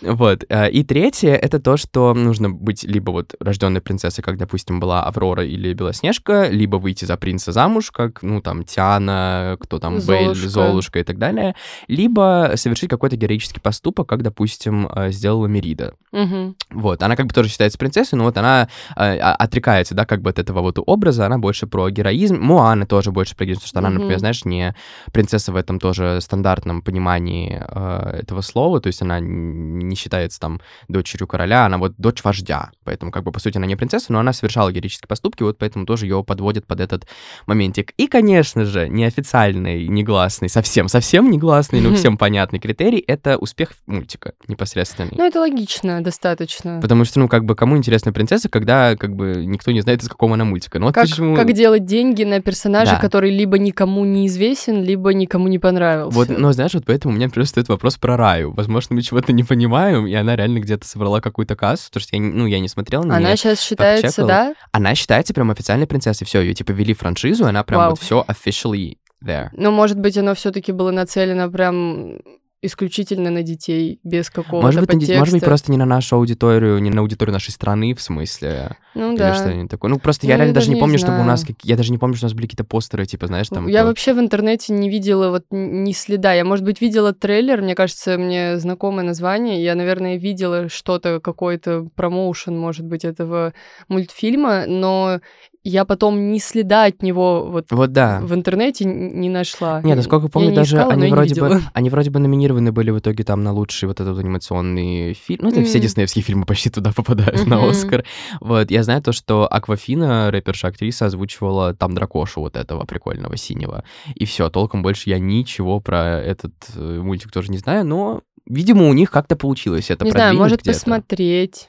[0.00, 0.44] Вот.
[0.48, 5.04] Э, и третье— это то, что нужно быть либо вот рожденной принцессой, как, допустим, была
[5.04, 10.32] Аврора или Белоснежка, либо выйти за принца замуж, как, ну, там, Тиана, кто там, Золушка.
[10.32, 11.54] Бейль, Золушка и так далее,
[11.86, 15.94] либо совершить какой-то героический поступок, как, допустим, э, сделала Мерида.
[16.12, 16.54] Угу.
[16.70, 17.02] Вот.
[17.02, 20.38] Она как бы тоже считается принцессой, но вот она э, отрекается, да, как бы от
[20.38, 22.38] этого вот образа, она больше про героизм.
[22.40, 23.94] Муана тоже больше про героизм, потому что она, угу.
[23.94, 24.74] например, знаешь, не
[25.12, 30.60] принцесса в этом тоже стандартном понимании э, этого слова, то есть она не считается там
[30.88, 34.20] дочерью короля, она вот дочь вождя, поэтому как бы по сути она не принцесса, но
[34.20, 37.06] она совершала героические поступки, вот поэтому тоже ее подводят под этот
[37.46, 37.92] моментик.
[37.96, 45.12] И, конечно же, неофициальный, негласный, совсем-совсем негласный, но всем понятный критерий— это успех мультика непосредственный.
[45.16, 46.80] Ну, это логично достаточно.
[46.80, 50.08] Потому что, ну, как бы, кому интересна принцесса, когда, как бы, никто не знает, из
[50.08, 50.78] какого она мультика.
[50.78, 51.34] Ну, вот как, почему...
[51.34, 52.98] как делать деньги на персонаже, да.
[52.98, 56.14] который либо никому не известен, либо никому не понравился.
[56.14, 58.52] Вот, но знаешь, вот поэтому у меня просто стоит вопрос про Раю.
[58.52, 62.22] Возможно, мы чего-то не понимаем, и она реально где-то собрала какую-то кассу, потому что я,
[62.22, 64.54] ну, я не смотрел на Она сейчас считается, да?
[64.72, 66.26] Она считается прям официальной принцессой.
[66.26, 67.90] Все, ее типа вели франшизу, она прям Вау.
[67.90, 69.48] вот все officially there.
[69.52, 72.18] Но, может быть, оно все-таки было нацелено прям
[72.62, 75.18] исключительно на детей, без какого-то Может быть, подтекста.
[75.18, 79.10] может быть, просто не на нашу аудиторию, не на аудиторию нашей страны, в смысле, Ну
[79.10, 79.34] или да.
[79.34, 79.90] что-нибудь такое.
[79.90, 81.44] Ну, просто я Ну, реально я даже не даже не помню, чтобы у нас...
[81.44, 83.66] как- Я даже не помню, что у нас были какие-то постеры, типа, знаешь, там...
[83.66, 86.32] Я то- вообще в интернете не видела вот ни следа.
[86.34, 89.62] Я, может быть, видела трейлер, мне кажется, мне знакомое название.
[89.62, 93.52] Я, наверное, видела что-то, какой-то промоушен, может быть, этого
[93.88, 95.20] мультфильма, но
[95.64, 98.20] я потом ни следа от него вот Вот да.
[98.20, 99.80] в интернете не нашла.
[99.82, 101.62] Нет, насколько Я помню, не даже искала, они вроде бы, видела.
[101.72, 105.44] они вроде бы номинированы были в итоге там на лучший вот этот анимационный фильм.
[105.44, 105.82] Ну, это все Мгм.
[105.86, 107.68] диснеевские фильмы почти туда попадают на Мгм.
[107.70, 108.04] Оскар.
[108.40, 113.84] Вот, я знаю то, что Аквафина, рэперша-актриса, озвучивала там дракошу вот этого прикольного синего.
[114.14, 118.88] И все, толком больше я ничего про этот э, мультик тоже не знаю, но, видимо,
[118.88, 121.68] у них как-то получилось это Не знаю, может посмотреть.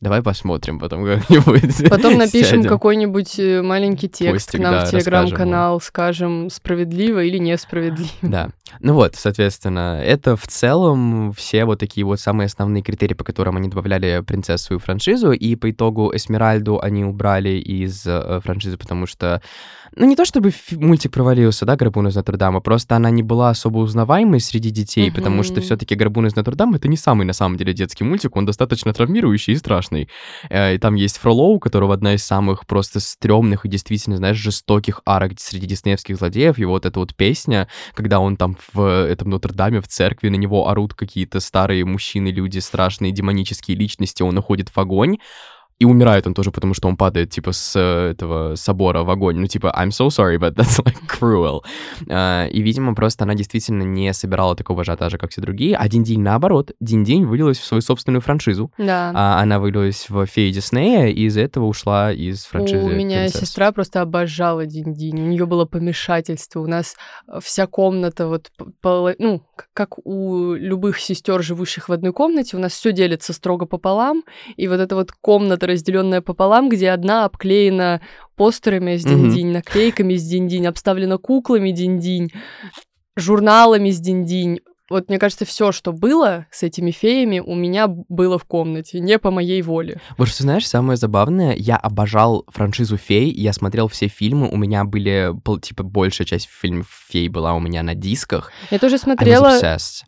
[0.00, 1.90] Давай посмотрим потом как-нибудь.
[1.90, 7.36] Потом напишем какой-нибудь э, маленький текст Постик, к нам да, в телеграм-канал, скажем, справедливо или
[7.36, 8.10] несправедливо.
[8.22, 8.48] Да.
[8.80, 13.58] Ну вот, соответственно, это в целом все вот такие вот самые основные критерии, по которым
[13.58, 18.78] они добавляли принцессу в свою франшизу, и по итогу Эсмеральду они убрали из э, франшизы,
[18.78, 19.42] потому что,
[19.96, 23.78] ну не то чтобы мультик провалился, да, Грабун из Нотр-Дама, просто она не была особо
[23.78, 25.62] узнаваемой среди детей, потому что Мгм.
[25.62, 29.54] все-таки Грабун из Нотр-Дама это не самый на самом деле детский мультик, он достаточно травмирующий
[29.54, 30.08] и страшный.
[30.48, 34.36] Э, И там есть Фролоу, у которого одна из самых просто стрёмных и действительно, знаешь,
[34.36, 36.58] жестоких арок среди диснеевских злодеев.
[36.58, 40.68] И вот эта вот песня, когда он там в этом Нотр-Даме, в церкви, на него
[40.68, 45.18] орут какие-то старые мужчины, люди, страшные демонические личности, он уходит в огонь,
[45.80, 49.36] и умирает он тоже, потому что он падает, типа, с э, этого собора в огонь.
[49.38, 51.62] Ну, типа, I'm so sorry, but that's, like, cruel.
[52.08, 55.76] А, И, видимо, просто она действительно не собирала такого ажиотажа, как все другие.
[55.76, 58.70] А Динь-Динь, наоборот, Динь-Динь вылилась в свою собственную франшизу.
[58.76, 59.10] Да.
[59.14, 63.40] А, она вылилась в феи Диснея, и из-за этого ушла из франшизы У меня «Принцесс».
[63.40, 65.18] сестра просто обожала Динь-Динь.
[65.18, 66.60] У нее было помешательство.
[66.60, 66.94] У нас
[67.40, 68.50] вся комната, вот,
[69.18, 74.24] ну, как у любых сестер, живущих в одной комнате, у нас все делится строго пополам.
[74.56, 78.00] И вот эта вот комната, разделенная пополам, где одна обклеена
[78.36, 79.30] постерами с Мгм.
[79.30, 82.32] Динь-Динь, наклейками с Динь-Динь, обставлена куклами Динь-Динь,
[83.16, 84.60] журналами с Динь-Динь.
[84.90, 89.18] Вот мне кажется, все, что было с этими феями, у меня было в комнате, не
[89.18, 90.00] по моей воле.
[90.18, 94.84] Вот что знаешь, самое забавное, я обожал франшизу «Фей», я смотрел все фильмы, у меня
[94.84, 98.50] были, типа, большая часть фильмов «Фей» была у меня на дисках.
[98.70, 99.58] Я тоже смотрела.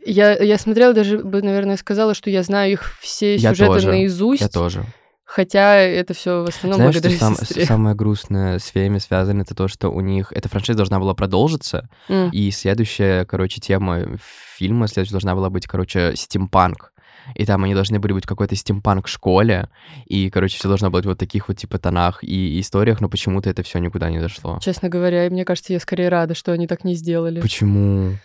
[0.04, 3.88] Я, я смотрела, даже бы, наверное, сказала, что я знаю их все Я сюжеты тоже,
[3.88, 4.84] наизусть, Я тоже.
[5.32, 7.64] Хотя это все в основном Знаешь, что благодаря сам- сестре.
[7.64, 11.88] самое грустное с «Феями» связано, это то, что у них эта франшиза должна была продолжиться,
[12.08, 12.30] М.
[12.30, 14.16] и следующая, короче, тема
[14.56, 16.92] фильма следующая должна была быть, короче, стимпанк.
[17.36, 19.68] И там они должны были быть в какой-то стимпанк школе,
[20.06, 23.48] и, короче, все должно быть вот в таких вот типа тонах и историях, но почему-то
[23.48, 24.58] это все никуда не дошло.
[24.60, 27.40] Честно говоря, и мне кажется, я скорее рада, что они так не сделали.
[27.40, 28.16] Почему?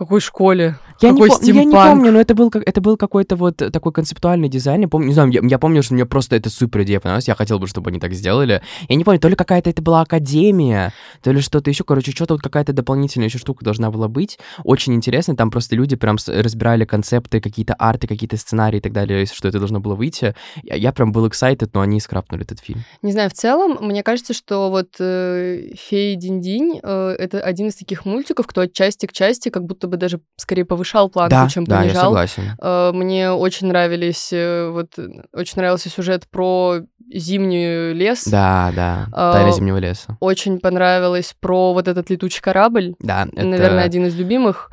[0.00, 0.78] В какой школе?
[1.02, 3.58] Я не, Какой пом- я не помню, но это был, как, это был какой-то вот
[3.58, 4.80] такой концептуальный дизайн.
[4.80, 7.28] Я помню, не знаю, я, я помню, что мне просто это супер идея понравилась.
[7.28, 8.62] Я хотел бы, чтобы они так сделали.
[8.88, 11.84] Я не помню, то ли какая-то это была академия, то ли что-то еще.
[11.84, 14.38] Короче, что-то вот какая-то дополнительная еще штука должна была быть.
[14.64, 15.36] Очень интересно.
[15.36, 19.58] Там просто люди прям разбирали концепты, какие-то арты, какие-то сценарии и так далее, что это
[19.58, 20.34] должно было выйти.
[20.62, 22.84] Я, я прям был excited, но они скрапнули этот фильм.
[23.02, 27.74] Не знаю, в целом, мне кажется, что вот э, «Феи Динь-Динь» э, это один из
[27.74, 31.48] таких мультиков, кто от части к части как будто бы даже скорее повышал планку, да,
[31.48, 32.04] чем да, я понижал.
[32.04, 32.42] согласен.
[32.60, 36.80] Э, Мне очень нравились, э, вот, э, очень нравился сюжет про
[37.12, 38.24] зимний лес.
[38.26, 39.08] Да, да.
[39.12, 40.16] А, Тайна зимнего леса.
[40.20, 42.94] Очень понравилось про вот этот летучий корабль.
[43.00, 43.44] Да, это...
[43.44, 44.70] Наверное, один из любимых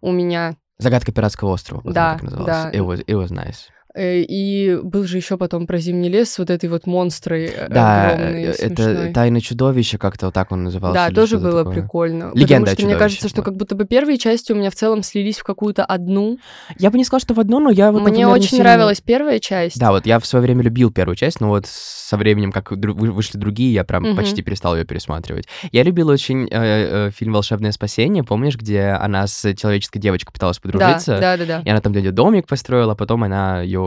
[0.00, 0.56] у меня.
[0.78, 1.80] Загадка пиратского острова.
[1.84, 2.70] вот Да, да.
[2.70, 3.68] It was, it was nice.
[3.96, 8.10] Э, И был же еще потом про зимний лес вот этой вот монстрой э, Да,
[8.10, 9.12] огромной, э, это смешной.
[9.12, 11.06] «Тайна чудовища», как-то вот так он назывался.
[11.08, 11.82] Да, тоже было такое.
[11.82, 12.30] прикольно.
[12.34, 13.44] Легенда Потому что мне кажется, что вот.
[13.46, 16.38] как будто бы первые части у меня в целом слились в какую-то одну.
[16.78, 18.02] Я бы не сказал, что в одно, но я вот...
[18.02, 19.78] Мне очень сильно- нравилась первая часть.
[19.78, 23.38] Да, вот я в свое время любил первую часть, но вот со временем, как вышли
[23.38, 24.16] другие, я прям Мгм.
[24.16, 25.46] почти перестал ее пересматривать.
[25.72, 30.58] Я любил очень э, э, фильм «Волшебное спасение», помнишь, где она с человеческой девочкой пыталась
[30.58, 31.18] да, подружиться?
[31.18, 31.62] да, да, да.
[31.64, 33.85] И она там для нее домик построила, а потом она ее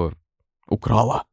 [0.70, 1.24] украла.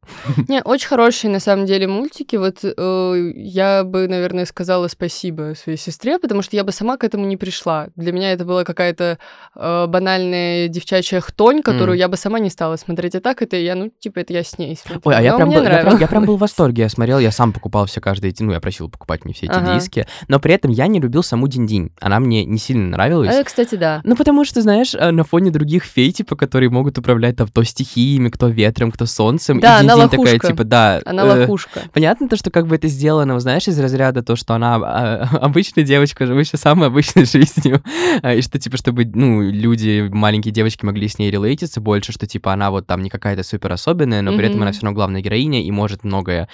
[0.49, 2.37] Не, очень хорошие на самом деле мультики.
[2.37, 7.05] Вот э, я бы, наверное, сказала спасибо своей сестре, потому что я бы сама к
[7.05, 7.88] этому не пришла.
[7.96, 9.18] Для меня это была какая-то
[9.55, 11.99] э, банальная девчачья хтонь, которую Мгм.
[11.99, 13.14] я бы сама не стала смотреть.
[13.14, 15.01] А так это я, ну, типа, это я с ней смотрю.
[15.05, 16.83] Ой, а я прям, был, я, прям, я прям был в восторге.
[16.83, 18.35] Я смотрел, я сам покупал все каждые.
[18.40, 19.75] Ну, я просил покупать мне все эти Ага.
[19.75, 20.07] диски.
[20.29, 21.90] Но при этом я не любил саму Динь-Динь.
[22.01, 23.35] Она мне не сильно нравилась.
[23.35, 24.01] А, кстати, да.
[24.05, 27.62] Ну, потому что, знаешь, э, на фоне других фей, типа, которые могут управлять там то
[27.64, 29.25] стихиями, кто ветром, кто солнцем.
[29.60, 30.46] Да, и она Динь-Динь такая, лохушка.
[30.48, 31.00] типа, да.
[31.04, 31.82] Она э, лохушка.
[31.92, 35.84] Понятно то, что как бы это сделано, знаешь, из разряда то, что она а, обычная
[35.84, 37.82] девочка, живущая самой обычной жизнью,
[38.22, 42.26] а, и что, типа, чтобы, ну, люди, маленькие девочки могли с ней релейтиться больше, что,
[42.26, 45.20] типа, она вот там не какая-то супер особенная, но при этом она все равно главная
[45.20, 46.48] героиня и может многое.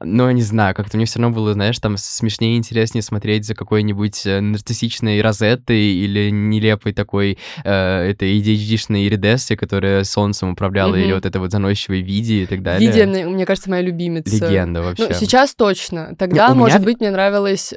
[0.00, 3.54] Но, не знаю, как-то мне все равно было, знаешь, там смешнее и интереснее смотреть за
[3.54, 11.06] какой-нибудь э, нарциссичной Розеттой или нелепой такой э, этой ADHD-шной Иридессы, которая солнцем управляла, или
[11.06, 11.14] Мгм.
[11.14, 12.86] вот это вот заносчивой Види и так далее.
[12.88, 14.34] Видия, мне, мне кажется, моя любимица.
[14.34, 15.08] Легенда вообще.
[15.08, 16.14] Ну, сейчас точно.
[16.18, 17.74] Тогда, у меня может в- быть, мне нравилась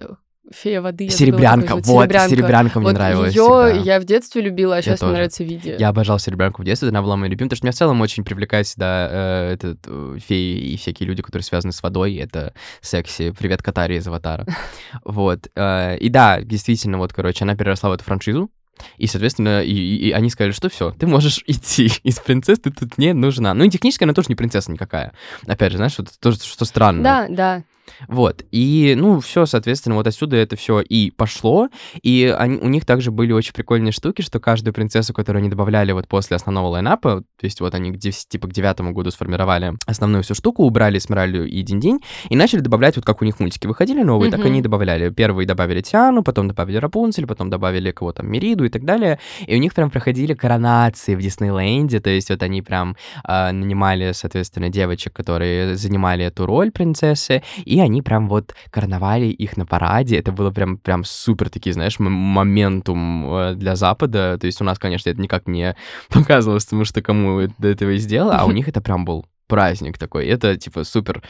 [0.54, 1.08] Фея воды.
[1.08, 2.12] Серебрянка, вот, зовут.
[2.30, 3.70] серебрянка мне Вот нравилась Ее всегда.
[3.94, 5.10] я в детстве любила, а сейчас тоже.
[5.12, 5.78] мне нравится Видия.
[5.78, 8.26] Я обожал серебрянку в детстве, она была моей любимой, потому что меня в целом очень
[8.26, 13.32] привлекает всегда э, этот, э, феи и всякие люди, которые связаны с водой, это секси.
[13.32, 14.46] Привет, Катари из Аватара.
[15.06, 15.48] Вот.
[15.56, 18.50] э, И да, действительно, вот, короче, она переросла в эту франшизу,
[18.98, 22.98] и, соответственно, и, и- они сказали, что все, ты можешь идти из принцесс, ты тут
[22.98, 23.54] не нужна.
[23.54, 25.14] Ну и технически она тоже не принцесса никакая.
[25.48, 27.04] Опять же, знаешь, вот тоже, что странно.
[27.04, 27.64] Да, да.
[28.08, 31.70] Вот, и, ну, все, соответственно, вот отсюда это все и пошло,
[32.02, 35.92] и они, у них также были очень прикольные штуки, что каждую принцессу, которую они добавляли
[35.92, 39.74] вот после основного лайнапа, то есть вот они к дев- типа к девятому году сформировали
[39.86, 42.00] основную всю штуку, убрали Смиралью и Динь-Динь,
[42.30, 44.48] и начали добавлять, вот как у них мультики выходили новые, так Мгм.
[44.48, 45.10] они и добавляли.
[45.10, 49.56] Первые добавили Тиану, потом добавили Рапунцель, потом добавили кого там, Мериду и так далее, и
[49.56, 54.70] у них прям проходили коронации в Диснейленде, то есть вот они прям а, нанимали, соответственно,
[54.70, 60.18] девочек, которые занимали эту роль принцессы, и они прям вот короновали их на параде.
[60.18, 64.38] Это было прям, прям супер такие, знаешь, моментум э, для Запада.
[64.40, 65.76] То есть у нас, конечно, это никак не
[66.10, 69.98] показывалось, потому что кому до этого и сделало, а у них это прям был праздник
[69.98, 70.28] такой.
[70.28, 71.22] Это, типа, супер,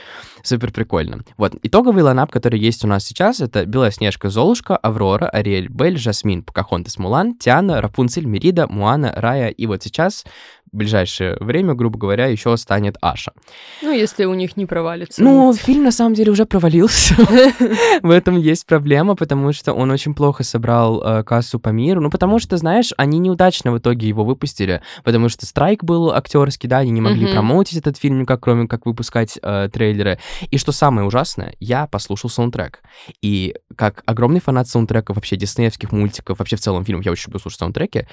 [0.43, 1.21] супер прикольно.
[1.37, 6.43] Вот, итоговый лайнап, который есть у нас сейчас, это Белоснежка, Золушка, Аврора, Ариэль, Бель, Жасмин,
[6.43, 10.23] Покахонтас, Мулан, Тиана, Рапунцель, Мерида, Муана, Рая, и вот сейчас,
[10.71, 13.33] в ближайшее время, грубо говоря, еще станет Аша.
[13.81, 15.21] Ну, если у них не провалится.
[15.21, 17.15] Ну, фильм на самом деле уже провалился.
[18.01, 21.99] В этом есть проблема, потому что он очень плохо собрал э, кассу по миру.
[21.99, 26.69] Ну, потому что, знаешь, они неудачно в итоге его выпустили, потому что страйк был актерский,
[26.69, 30.19] да, они не могли промоутить этот фильм никак, кроме как выпускать э, трейлеры.
[30.49, 32.81] И что самое ужасное, я послушал саундтрек.
[33.21, 37.39] И как огромный фанат саундтреков, вообще диснеевских мультиков, вообще в целом фильмов, я очень люблю
[37.39, 38.07] слушать саундтреки,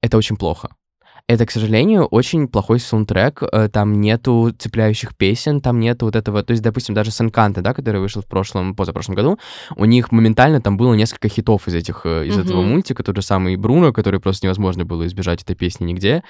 [0.00, 0.70] это очень плохо.
[1.28, 3.42] Это, к сожалению, очень плохой саундтрек.
[3.42, 6.42] э, Там нету цепляющих песен, там нету вот этого...
[6.42, 9.38] То есть, допустим, даже с Encanto, да, который вышел в прошлом, позапрошлом году,
[9.76, 12.70] у них моментально там было несколько хитов из, этих, э, из этого Мгм.
[12.70, 13.02] мультика.
[13.02, 16.22] Тот же самый Бруно, который просто невозможно было избежать этой песни нигде.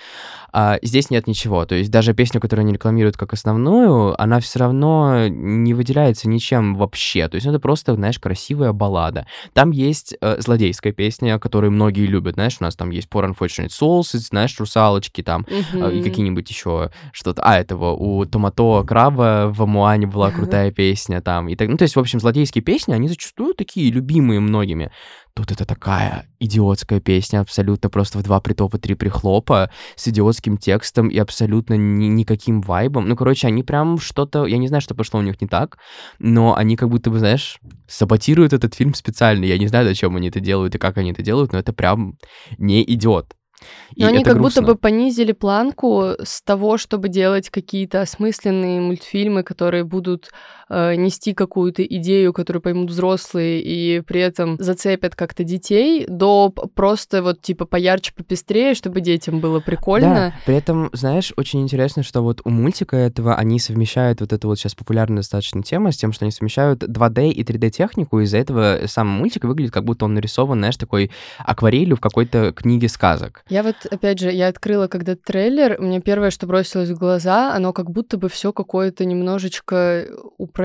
[0.52, 1.64] А здесь нет ничего.
[1.64, 6.74] То есть даже песню, которую они рекламируют как основную, она все равно не выделяется ничем
[6.74, 7.28] вообще.
[7.28, 9.26] То есть это просто, знаешь, красивая баллада.
[9.55, 12.35] Там есть э, злодейская песня, которую многие любят.
[12.35, 16.51] Знаешь, у нас там есть Poor Unfortunate Souls, и, знаешь, русалочки там, э, и какие-нибудь
[16.51, 17.42] еще что-то.
[17.42, 21.49] А, этого, у Томато Краба в Муане была крутая песня там.
[21.49, 24.90] И так, ну, то есть, в общем, злодейские песни, они зачастую такие любимые многими.
[25.35, 31.09] Тут это такая идиотская песня, абсолютно просто в два притопа, три прихлопа, с идиотским текстом
[31.09, 33.09] и абсолютно ни- никаким вайбом.
[33.09, 35.79] Ну, короче, они прям что-то, я не знаю, что пошло у них не так,
[36.18, 39.45] но они как будто бы, знаешь, саботируют этот фильм специально.
[39.47, 42.18] Я не знаю, зачем они это делают и как они это делают, но это прям
[42.59, 43.35] не идет.
[43.94, 44.62] И Но они как будто грустно.
[44.62, 50.31] бы понизили планку с того, чтобы делать какие-то осмысленные мультфильмы, которые будут
[50.68, 57.22] э, нести какую-то идею, которую поймут взрослые и при этом зацепят как-то детей, до просто
[57.22, 60.14] вот типа поярче, попестрее, чтобы детям было прикольно.
[60.14, 64.48] Да, при этом, знаешь, очень интересно, что вот у мультика этого они совмещают вот эту
[64.48, 68.38] вот сейчас популярная достаточно тема с тем, что они совмещают 2D и 3D технику, из-за
[68.38, 73.44] этого сам мультик выглядит, как будто он нарисован, знаешь, такой акварелью в какой-то книге сказок.
[73.48, 77.72] Я вот, опять же, я открыла когда трейлер, мне первое, что бросилось в глаза, оно
[77.72, 80.07] как будто бы все какое-то немножечко
[80.38, 80.62] упрощенное.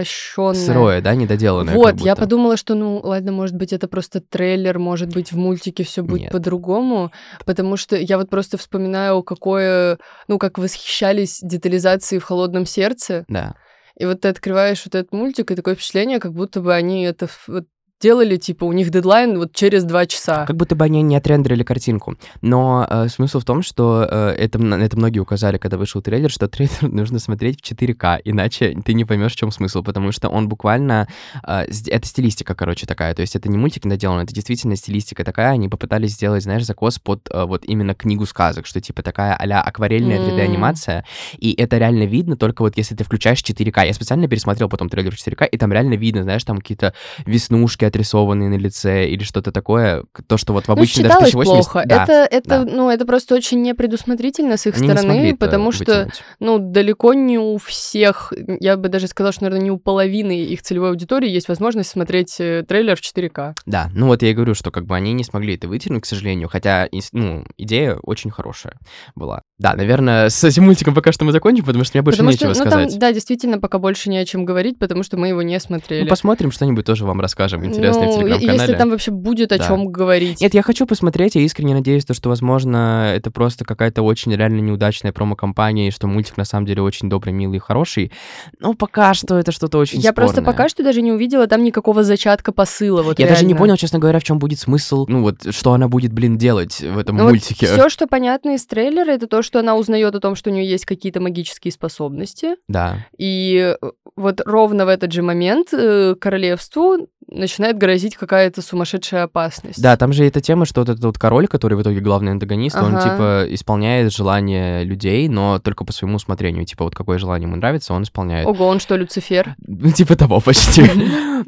[0.56, 1.76] Сырое, да, недоделанное.
[1.76, 5.84] Вот, я подумала, что, ну, ладно, может быть, это просто трейлер, может быть, в мультике
[5.84, 7.12] все будет по-другому,
[7.46, 13.56] потому что я вот просто вспоминаю, какое, ну, как восхищались детализацией в «Холодном сердце», Да.
[13.98, 17.28] и вот ты открываешь вот этот мультик, и такое впечатление, как будто бы они это
[17.48, 17.66] вот
[18.00, 20.46] делали, типа, у них дедлайн вот через два часа.
[20.46, 22.16] Как будто бы они не отрендерили картинку.
[22.42, 26.48] Но э, смысл в том, что э, это, это многие указали, когда вышел трейлер, что
[26.48, 30.48] трейлер нужно смотреть в 4К, иначе ты не поймешь, в чем смысл, потому что он
[30.48, 31.08] буквально...
[31.48, 33.16] э, это стилистика, короче, такая.
[33.16, 35.52] То есть это не мультик доделан, это действительно стилистика такая.
[35.52, 39.62] Они попытались сделать, знаешь, закос под э, вот именно книгу сказок, что типа такая а-ля
[39.62, 40.38] акварельная М.
[40.38, 41.04] 3D-анимация,
[41.38, 43.88] и это реально видно только вот если ты включаешь 4К.
[43.88, 46.94] Я специально пересмотрел потом трейлер в 4К, и там реально видно, знаешь, там какие-то
[47.26, 51.34] веснушки отрисованные на лице или что-то такое, то, что вот в Ну, обычной даже считалось
[51.34, 51.72] 1080...
[51.72, 51.88] плохо.
[51.88, 52.66] Да, это, это, да.
[52.66, 57.58] ну, это просто очень непредусмотрительно с их Они стороны, потому что, ну, далеко не у
[57.58, 61.90] всех, я бы даже сказала, что, наверное, не у половины их целевой аудитории есть возможность
[61.90, 63.56] смотреть э, трейлер в 4К.
[63.66, 66.06] Да, ну вот я и говорю, что как бы они не смогли это вытянуть, к
[66.06, 68.78] сожалению, хотя, ну, идея очень хорошая
[69.16, 69.42] была.
[69.58, 72.54] Да, наверное, с этим мультиком пока что мы закончим, потому что мне больше потому нечего
[72.54, 72.90] что, ну, сказать.
[72.92, 76.04] там, да, действительно, пока больше не о чем говорить, потому что мы его не смотрели.
[76.04, 78.60] Ну, посмотрим, что-нибудь тоже вам расскажем интересное в Ну, е- телеграм-канале.
[78.62, 79.68] Если там вообще будет о Да.
[79.68, 80.42] чем говорить.
[80.42, 84.60] Нет, я хочу посмотреть, я искренне надеюсь, то, что, возможно, это просто какая-то очень реально
[84.62, 88.12] неудачная промо-компания, и что мультик на самом деле очень добрый, милый и хороший.
[88.60, 90.54] Но пока что это что-то очень Я просто спорное.
[90.54, 93.02] пока что даже не увидела там никакого зачатка посыла.
[93.04, 93.60] Вот Я даже не реально.
[93.60, 96.98] понял, честно говоря, в чем будет смысл, ну вот, что она будет, блин, делать в
[96.98, 97.66] этом Ну, вот мультике.
[97.68, 100.68] все, что понятно из трейлера, это то, что она узнает о том, что у нее
[100.70, 102.56] есть какие-то магические способности.
[102.68, 103.06] Да.
[103.18, 109.82] И э, вот ровно в этот же момент э, королевству начинает грозить какая-то сумасшедшая опасность.
[109.82, 112.76] Да, там же эта тема, что вот этот вот король, который в итоге главный антагонист,
[112.78, 113.02] он, Ага.
[113.04, 116.66] типа, исполняет желания людей, но только по своему усмотрению.
[116.66, 118.48] Типа, вот какое желание ему нравится, он исполняет.
[118.48, 119.56] Ого, он что, Люцифер?
[119.66, 120.84] Ну, типа того почти.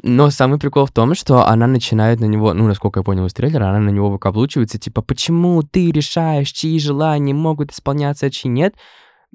[0.02, 3.34] Но самый прикол в том, что она начинает на него, ну, насколько я понял из
[3.34, 8.50] трейлера, она на него выкаблучивается, типа, почему ты решаешь, чьи желания могут исполняться, а чьи
[8.50, 8.74] нет?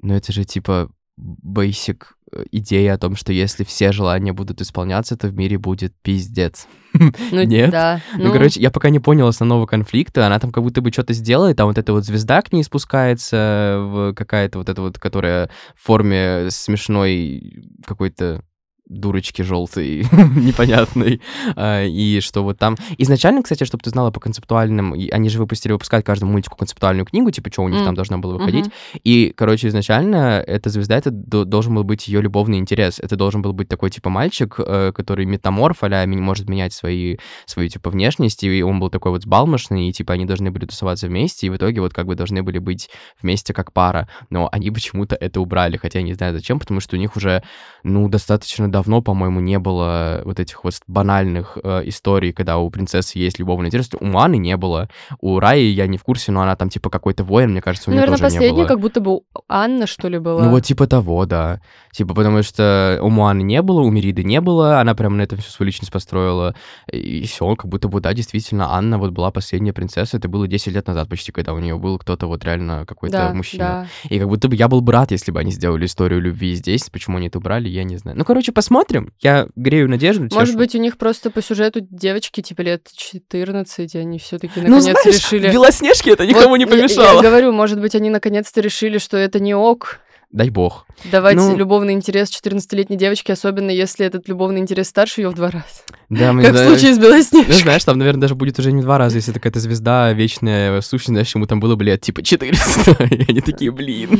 [0.02, 5.16] Но это же, типа, basic э, идея о том, что если все желания будут исполняться,
[5.16, 6.66] то в мире будет пиздец.
[7.30, 7.70] Ну, Нет?
[7.70, 8.00] Да.
[8.16, 10.26] Ну, короче, я пока не понял основного конфликта.
[10.26, 13.76] Она там как будто бы что-то сделает, там вот эта вот звезда к ней спускается,
[13.80, 18.42] в какая-то вот эта вот, которая в форме смешной какой-то
[18.88, 21.20] дурочки желтой, непонятной,
[21.54, 22.76] А, и что вот там...
[22.98, 27.30] Изначально, кстати, чтобы ты знала по концептуальным, они же выпустили, выпускать каждому мультику концептуальную книгу,
[27.30, 28.66] типа, что у них там должно было выходить,
[29.04, 32.98] и, короче, изначально эта звезда, это до- должен был быть ее любовный интерес.
[33.00, 37.68] Это должен был быть такой, типа, мальчик, э, который метаморф, а может менять свои, свою,
[37.68, 41.46] типа, внешность, и он был такой вот сбалмошный, и, типа, они должны были тусоваться вместе,
[41.46, 42.88] и в итоге вот как бы должны были быть
[43.20, 44.08] вместе как пара.
[44.30, 47.42] Но они почему-то это убрали, хотя я не знаю зачем, потому что у них уже,
[47.82, 53.18] ну, достаточно давно, по-моему, не было вот этих вот банальных э, историй, когда у принцессы
[53.18, 53.88] есть любовный интерес.
[53.98, 57.24] У Маны не было, у Раи я не в курсе, но она там, типа, какой-то
[57.24, 58.68] воин, мне кажется, у нее Наверное, тоже не последняя, было.
[58.68, 60.44] как будто бы Анна, что ли, была.
[60.44, 61.62] Ну вот типа того, да.
[61.90, 65.38] Типа потому что у Муаны не было, у Мириды не было, она прям на этом
[65.38, 66.54] всю свою личность построила.
[66.92, 70.74] И все, как будто бы, да, действительно, Анна вот была последняя принцесса, это было 10
[70.74, 73.88] лет назад почти, когда у нее был кто-то вот реально какой-то да, мужчина.
[74.04, 74.14] да.
[74.14, 76.90] И как будто бы я был бы рад, если бы они сделали историю любви здесь.
[76.90, 78.18] Почему они это убрали, я не знаю.
[78.18, 79.12] Ну, короче, посмотрим.
[79.20, 80.28] Я грею надежду.
[80.32, 80.58] Может тешу.
[80.58, 84.76] быть, у них просто по сюжету девочки, типа, лет 14, и они все таки ну,
[84.76, 85.52] наконец знаешь, решили...
[85.52, 87.22] Белоснежке это никому Вот не я- помешало.
[87.22, 90.00] Я, говорю, может быть, они наконец-то решили, что это не ок,
[90.36, 90.86] Дай бог.
[91.10, 95.50] давать Ну- любовный интерес 14-летней девочке, особенно если этот любовный интерес старше ее в два
[95.50, 95.64] раза.
[96.10, 97.54] Да, мне Как в да- случае с Ну, Белоснежкой.
[97.54, 101.08] знаешь, там, наверное, даже будет уже не в два раза, если какая-то звезда вечная, сущность,
[101.08, 104.10] знаешь, ему там было бы лет типа 400, и они такие, блин.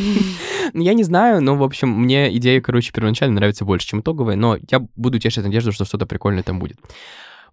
[0.73, 4.37] Ну, я не знаю, но, в общем, мне идея, короче, первоначально нравится больше, чем итоговая,
[4.37, 6.79] но я буду тешить надежду, что что-то прикольное там будет.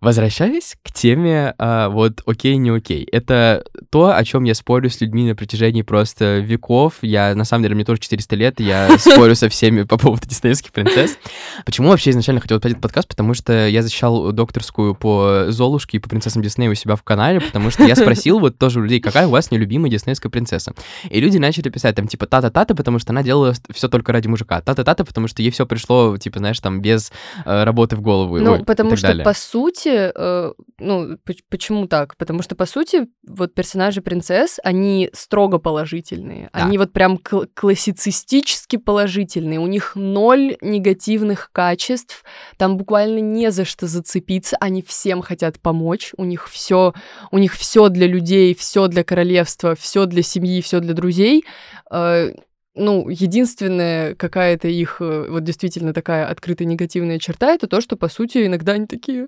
[0.04, 3.08] Возвращаясь к теме а, вот окей, не окей.
[3.10, 6.96] Это то, о чем я спорю с людьми на протяжении просто веков.
[7.02, 10.74] Я, на самом деле, мне тоже 400 лет, я спорю со всеми по поводу диснеевских
[10.74, 11.18] принцесс.
[11.64, 13.08] Почему вообще изначально хотел этот подкаст?
[13.08, 17.40] Потому что я защищал докторскую по Золушке и по принцессам Диснея у себя в канале,
[17.40, 20.74] потому что я спросил вот тоже у людей, какая у вас нелюбимая диснеевская принцесса.
[21.10, 24.60] И люди начали писать там типа та-та-та-та, потому что она делала все только ради мужика.
[24.60, 27.14] Та-та-та-та, потому что ей все пришло, типа, знаешь, там без
[27.46, 28.40] э, работы в голову.
[28.40, 29.24] Ну, и потому что, далее.
[29.24, 32.18] по сути, э, ну, поч- почему так?
[32.18, 36.50] Потому что, по сути, вот персонажи принцесс, они строго положительные.
[36.54, 36.66] Да.
[36.66, 39.60] Они вот прям кл- классицистически положительные.
[39.60, 42.24] У них ноль негативных качеств.
[42.58, 44.58] Там буквально не за что зацепиться.
[44.60, 46.12] Они всем хотят помочь.
[46.18, 46.94] У них все,
[47.32, 51.46] у них все для людей, все для королевства, все для семьи, все для друзей.
[51.92, 52.34] Э,
[52.76, 58.08] ну, единственная какая-то их, э, вот действительно такая открытая негативная черта, это то, что, по
[58.08, 59.28] сути, иногда они такие...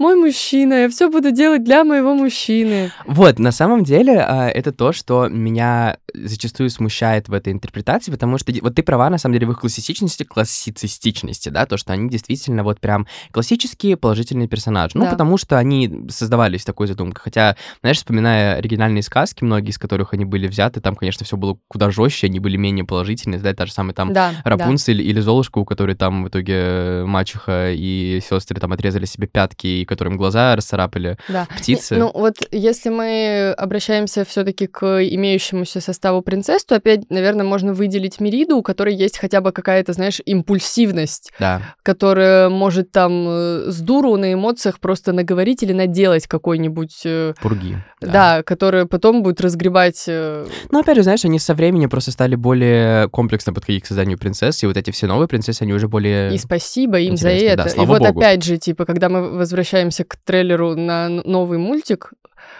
[0.00, 2.90] Мой мужчина, я все буду делать для моего мужчины.
[3.04, 8.38] Вот, на самом деле, а, это то, что меня зачастую смущает в этой интерпретации, потому
[8.38, 12.08] что вот ты права, на самом деле, в их классичности, классицистичности, да, то, что они
[12.08, 14.92] действительно вот прям классические положительные персонажи.
[14.94, 15.10] Ну, Да.
[15.10, 17.20] потому что они создавались такой задумкой.
[17.22, 21.58] Хотя, знаешь, вспоминая оригинальные сказки, многие из которых они были взяты, там, конечно, все было
[21.68, 24.50] куда жестче, они были менее положительные, да, та же самая там да, да.
[24.50, 29.66] Рапунцель или Золушка, у которой там в итоге мачеха и сестры там отрезали себе пятки,
[29.66, 31.46] и которым глаза расцарапали Да.
[31.58, 31.96] птицы.
[31.96, 38.20] Ну вот если мы обращаемся все-таки к имеющемуся составу принцесс, то опять, наверное, можно выделить
[38.20, 41.62] Мериду, у которой есть хотя бы какая-то, знаешь, импульсивность, Да.
[41.82, 47.00] которая может там э, с дуру на эмоциях просто наговорить или наделать какой-нибудь...
[47.04, 47.76] э, Пурги.
[48.00, 48.42] Да.
[48.44, 50.04] которая потом будет разгребать...
[50.06, 54.18] э, Но опять же, знаешь, они со временем просто стали более комплексно подходить к созданию
[54.18, 56.32] принцесс, и вот эти все новые принцессы, они уже более...
[56.34, 57.70] И спасибо им за интересно, да, это.
[57.72, 58.20] и слава вот богу.
[58.20, 62.12] опять же, типа, когда мы возвращаемся к трейлеру на новый мультик,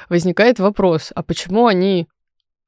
[0.08, 2.08] возникает вопрос, а почему они...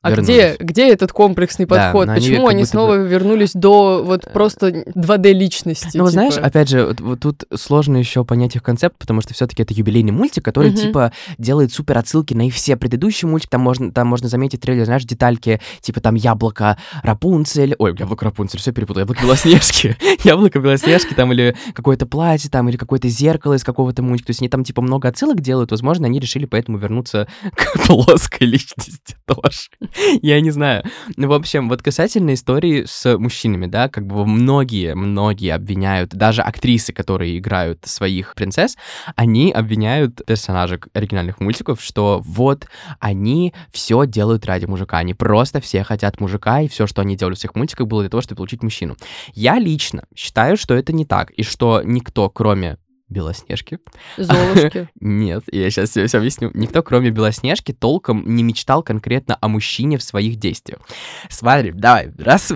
[0.02, 0.56] А где, Вернулись.
[0.60, 2.08] где этот комплексный Да, подход?
[2.08, 5.96] они Почему они будто снова вернулись до вот просто 2D личности?
[5.96, 6.46] Ну, вот знаешь, типа?
[6.46, 10.10] опять же, вот, вот тут сложно еще понять их концепт, потому что все-таки это юбилейный
[10.12, 10.76] мультик, который Мгм.
[10.80, 13.50] типа делает супер отсылки на их все предыдущие мультики.
[13.50, 18.24] Там можно, там можно заметить в трейлере, знаешь, детальки, типа там яблоко Рапунцель, ой, яблоко
[18.24, 23.54] Рапунцель, все перепутал, яблоко Белоснежки, яблоко Белоснежки, там или какое-то платье, там или какое-то зеркало
[23.54, 24.26] из какого-то мультика.
[24.28, 28.46] То есть они там типа много отсылок делают, возможно, они решили поэтому вернуться к плоской
[28.48, 29.68] личности тоже.
[30.22, 30.84] Я не знаю.
[31.16, 36.42] Ну, в общем, вот касательно истории с мужчинами, да, как бы многие, многие обвиняют, даже
[36.42, 38.76] актрисы, которые играют своих принцесс,
[39.16, 42.66] они обвиняют персонажей оригинальных мультиков, что вот
[43.00, 47.34] они все делают ради мужика, они просто все хотят мужика, и все, что они делали
[47.34, 48.96] в всех мультиках, было для того, чтобы получить мужчину.
[49.34, 52.78] Я лично считаю, что это не так, и что никто, кроме
[53.12, 53.78] Белоснежки,
[54.16, 54.88] Золушки.
[55.00, 56.50] нет, я сейчас все, объясню.
[56.54, 60.80] Никто, кроме Белоснежки, толком не мечтал конкретно о мужчине в своих действиях.
[61.28, 62.52] Смотри, давай, раз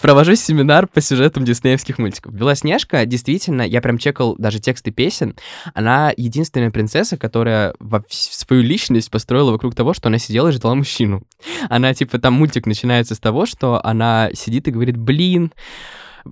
[0.00, 2.32] провожу семинар по сюжетам диснеевских мультиков.
[2.32, 5.36] Белоснежка, действительно, я прям чекал даже тексты песен,
[5.74, 10.74] она единственная принцесса, которая во свою личность построила вокруг того, что она сидела и ждала
[10.74, 11.22] мужчину.
[11.68, 15.52] Она, типа, там мультик начинается с того, что она сидит и говорит, блин,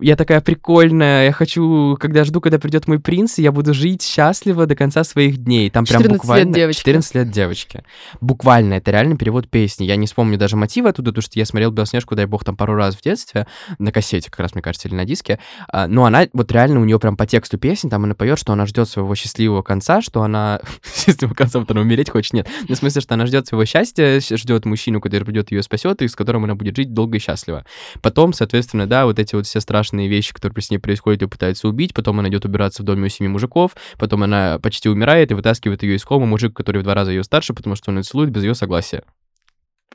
[0.00, 4.66] я такая прикольная, я хочу, когда жду, когда придет мой принц, я буду жить счастливо
[4.66, 5.70] до конца своих дней.
[5.70, 6.54] Там прям 14 лет буквально...
[6.54, 6.80] девочки.
[6.80, 7.84] 14 лет девочки.
[8.20, 9.84] Буквально, это реально перевод песни.
[9.84, 12.74] Я не вспомню даже мотива оттуда, потому что я смотрел Белоснежку, дай бог, там пару
[12.74, 13.46] раз в детстве,
[13.78, 15.38] на кассете как раз, мне кажется, или на диске.
[15.68, 18.52] А, Но она, вот реально у нее прям по тексту песни, там она поет, что
[18.52, 20.60] она ждет своего счастливого конца, что она...
[20.94, 22.48] Счастливого конца, потому что умереть хочет, нет.
[22.68, 26.08] Ну, в смысле, что она ждет своего счастья, ждет мужчину, который придет ее спасет, и
[26.08, 27.64] с которым она будет жить долго и счастливо.
[28.02, 31.68] Потом, соответственно, да, вот эти вот все страшные вещи, которые с ней происходят, ее пытаются
[31.68, 35.34] убить, потом она идет убираться в доме у семи мужиков, потом она почти умирает и
[35.34, 38.02] вытаскивает ее из комы мужик, который в два раза ее старше, потому что он ее
[38.02, 39.04] целует без ее согласия.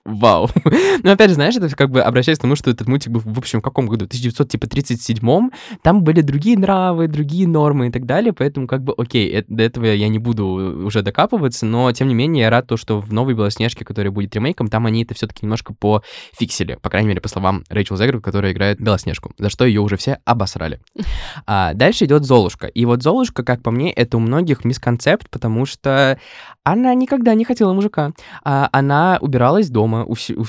[0.09, 0.49] Вау.
[1.03, 3.37] Но опять же, знаешь, это как бы обращаясь к тому, что этот мультик был, в
[3.37, 4.05] общем, в каком году?
[4.05, 5.51] В 1937-м.
[5.83, 9.63] Там были другие нравы, другие нормы и так далее, поэтому как бы окей, э- до
[9.63, 10.45] этого я не буду
[10.85, 14.35] уже докапываться, но тем не менее я рад то, что в новой Белоснежке, которая будет
[14.35, 18.51] ремейком, там они это все-таки немножко пофиксили, по крайней мере, по словам Рэйчел Зегров, которая
[18.51, 20.79] играет Белоснежку, за что ее уже все обосрали.
[21.45, 22.67] А дальше идет Золушка.
[22.67, 26.19] И вот Золушка, как по мне, это у многих мисконцепт, потому что
[26.63, 28.11] она никогда не хотела мужика.
[28.43, 30.45] А она убиралась дома у, у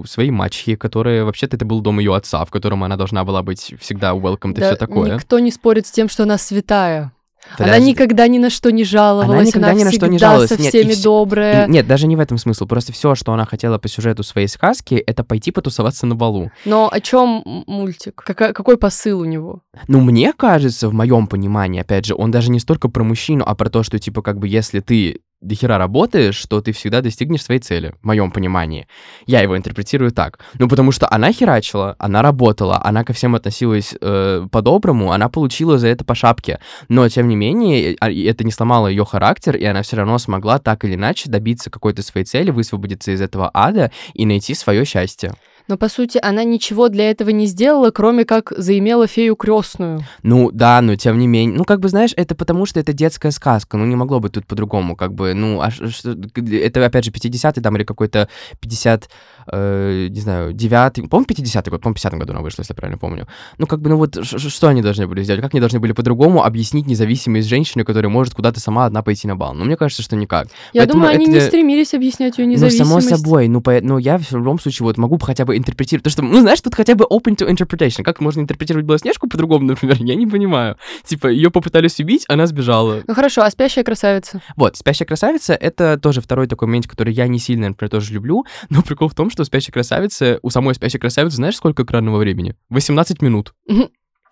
[0.00, 3.42] у своей мачехи, которая вообще-то это был дом ее отца, в котором она должна была
[3.42, 5.14] быть всегда welcome и Да все такое.
[5.14, 7.12] Никто не спорит с тем, что она святая.
[7.58, 7.90] Она Подожди.
[7.90, 10.48] никогда ни на что не жаловалась, никогда ни на что не жаловалась.
[10.48, 11.66] со Нет, и всеми вс- добрая.
[11.66, 12.64] И- Нет, даже не в этом смысл.
[12.66, 16.50] Просто все, что она хотела по сюжету своей сказки, это пойти потусоваться на балу.
[16.64, 18.14] Но о чем мультик?
[18.24, 19.60] Кака- какой посыл у него?
[19.88, 23.54] Ну, мне кажется, в моем понимании, опять же, он даже не столько про мужчину, а
[23.54, 27.42] про то, что, типа, как бы, если ты до хера работаешь, что ты всегда достигнешь
[27.42, 28.86] своей цели, в моем понимании.
[29.26, 30.38] Я его интерпретирую так.
[30.58, 35.78] Ну, потому что она херачила, она работала, она ко всем относилась э, по-доброму, она получила
[35.78, 36.60] за это по шапке.
[36.88, 40.58] Но, тем не менее, а, это не сломало ее характер, и она все равно смогла
[40.58, 45.34] так или иначе добиться какой-то своей цели, высвободиться из этого ада и найти свое счастье.
[45.66, 50.02] Но, по сути, она ничего для этого не сделала, кроме как заимела фею крестную.
[50.22, 53.30] Ну да, но тем не менее, ну как бы знаешь, это потому что это детская
[53.30, 57.62] сказка, ну не могло быть тут по-другому, как бы, ну а это опять же 50-й
[57.62, 58.28] там или какой-то
[58.60, 59.08] 50,
[59.50, 62.98] э, не знаю, 9 по-моему 50-й год, по-моему 50 году она вышла, если я правильно
[62.98, 63.26] помню.
[63.58, 66.44] Ну как бы, ну вот что они должны были сделать, как они должны были по-другому
[66.44, 69.54] объяснить независимость женщины, которая может куда-то сама одна пойти на бал?
[69.54, 70.48] Ну мне кажется, что никак.
[70.72, 72.88] Я Поэтому думаю, они не стремились объяснять ее Ну, независимость.
[73.08, 76.10] само собой, ну, по- ну, я в любом случае вот могу хотя бы интерпретировать, то
[76.10, 78.02] что, ну, знаешь, тут хотя бы open to interpretation.
[78.02, 80.76] Как можно интерпретировать Белоснежку по-другому, например, я не понимаю.
[81.04, 83.02] Типа, ее попытались убить, она сбежала.
[83.06, 84.40] Ну хорошо, а спящая красавица?
[84.56, 88.44] Вот, «Спящая красавица»— это тоже второй такой момент, который я не сильно, например, тоже люблю,
[88.70, 92.54] но прикол в том, что «Спящая красавица», у самой «Спящей красавицы» знаешь, сколько экранного времени?
[92.70, 93.52] 18 минут.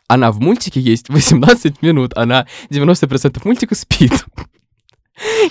[0.08, 4.24] Она в мультике есть 18 минут, она 90% мультика спит.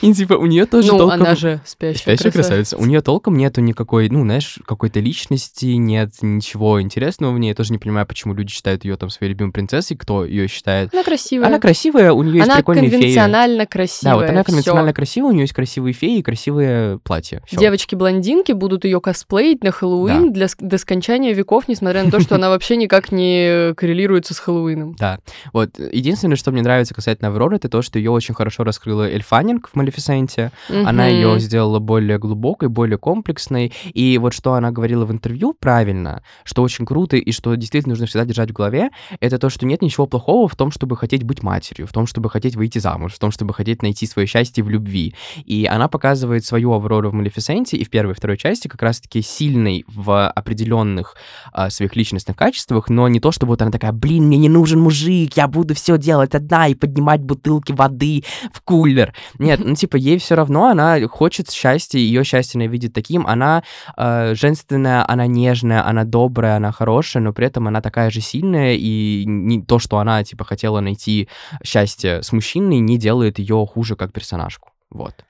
[0.01, 1.21] И типа у нее тоже ну, толком...
[1.21, 2.31] она же спящая, Спящая красавица.
[2.31, 2.77] красавица.
[2.77, 7.49] У нее толком нету никакой, ну, знаешь, какой-то личности, нет ничего интересного в ней.
[7.49, 10.91] Я тоже не понимаю, почему люди считают ее там своей любимой принцессой, кто ее считает.
[10.93, 11.47] Она красивая.
[11.47, 12.99] Она красивая, у нее есть Она прикольные феи.
[12.99, 14.13] конвенционально красивая.
[14.13, 14.45] Да, вот она всё.
[14.45, 17.41] конвенционально красивая, у нее есть красивые феи и красивые платья.
[17.45, 17.59] Всё.
[17.59, 22.35] Девочки-блондинки будут ее косплеить на Хэллоуин для, ск- до скончания веков, несмотря на то, что
[22.35, 24.95] она вообще никак не коррелируется с Хэллоуином.
[24.97, 25.19] Да.
[25.53, 29.23] Вот единственное, что мне нравится касательно Авроры, это то, что ее очень хорошо раскрыла Эль
[29.61, 30.51] Фаннинг в Малефисенте.
[30.69, 31.11] Она Мгм.
[31.13, 33.71] ее сделала более глубокой, более комплексной.
[33.93, 38.05] И вот что она говорила в интервью правильно, что очень круто и что действительно нужно
[38.07, 38.89] всегда держать в голове,
[39.19, 42.29] это то, что нет ничего плохого в том, чтобы хотеть быть матерью, в том, чтобы
[42.29, 45.13] хотеть выйти замуж, в том, чтобы хотеть найти свое счастье в любви.
[45.45, 49.21] И она показывает свою Аврору в Малефисенте и в первой и второй части как раз-таки
[49.21, 51.15] сильной в определенных
[51.53, 54.79] а, своих личностных качествах, но не то, чтобы вот она такая, блин, мне не нужен
[54.79, 59.13] мужик, я буду все делать одна и поднимать бутылки воды в кулер.
[59.41, 63.63] Нет, ну типа ей все равно, она хочет счастья, ее счастье она видит таким, она
[63.97, 68.75] э, женственная, она нежная, она добрая, она хорошая, но при этом она такая же сильная,
[68.75, 71.27] и не то, что она типа хотела найти
[71.63, 74.69] счастье с мужчиной, не делает ее хуже как персонажку.
[74.91, 75.25] Вот.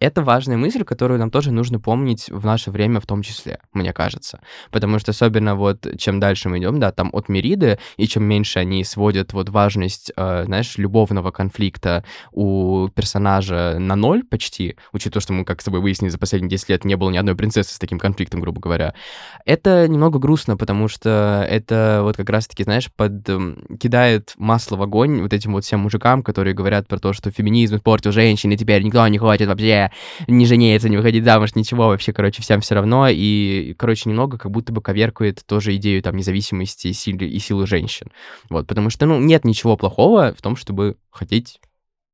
[0.00, 3.92] Это важная мысль, которую нам тоже нужно помнить в наше время в том числе, мне
[3.92, 4.40] кажется.
[4.70, 8.58] Потому что особенно вот чем дальше мы идем, да, там от Мериды, и чем меньше
[8.58, 15.32] они сводят вот важность, э, знаешь, любовного конфликта у персонажа на ноль почти, учитывая, что
[15.32, 17.78] мы, как с тобой выяснили, за последние 10 лет не было ни одной принцессы с
[17.78, 18.94] таким конфликтом, грубо говоря.
[19.44, 24.82] Это немного грустно, потому что это вот как раз-таки, знаешь, под, эм, кидает масло в
[24.82, 28.56] огонь вот этим вот всем мужикам, которые говорят про то, что феминизм испортил женщин, и
[28.56, 29.63] теперь никто не хочет вообще
[30.26, 34.50] не жениться, не выходить замуж, ничего, вообще, короче, всем все равно, и, короче, немного как
[34.50, 38.08] будто бы коверкует тоже идею там независимости и силы, и силы женщин.
[38.50, 41.60] Вот, потому что, ну, нет ничего плохого в том, чтобы хотеть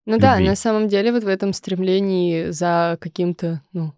[0.06, 0.48] Ну да, любви.
[0.48, 3.92] на самом деле вот в этом стремлении за каким-то, ну,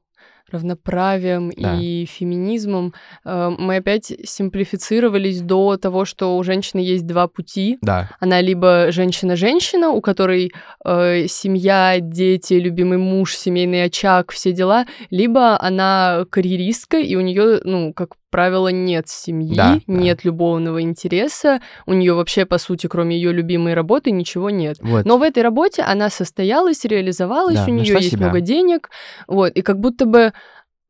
[0.53, 1.79] равноправием Да.
[1.81, 2.95] и феминизмом
[3.25, 7.79] э, мы опять симплифицировались до того, что у женщины есть два пути.
[7.83, 10.53] Да, Она либо женщина-женщина, у которой
[10.85, 17.61] э, семья, дети, любимый муж, семейный очаг, все дела, либо она карьеристка, и у нее,
[17.65, 19.81] ну, как правило, нет семьи, Да, да.
[19.87, 24.79] нет любовного интереса, у нее вообще, по сути, кроме ее любимой работы, ничего нет.
[24.81, 25.05] вот.
[25.05, 28.27] Но в этой работе она состоялась, реализовалась, Да, у нее есть себя.
[28.27, 28.91] много денег,
[29.29, 30.33] вот, и как будто бы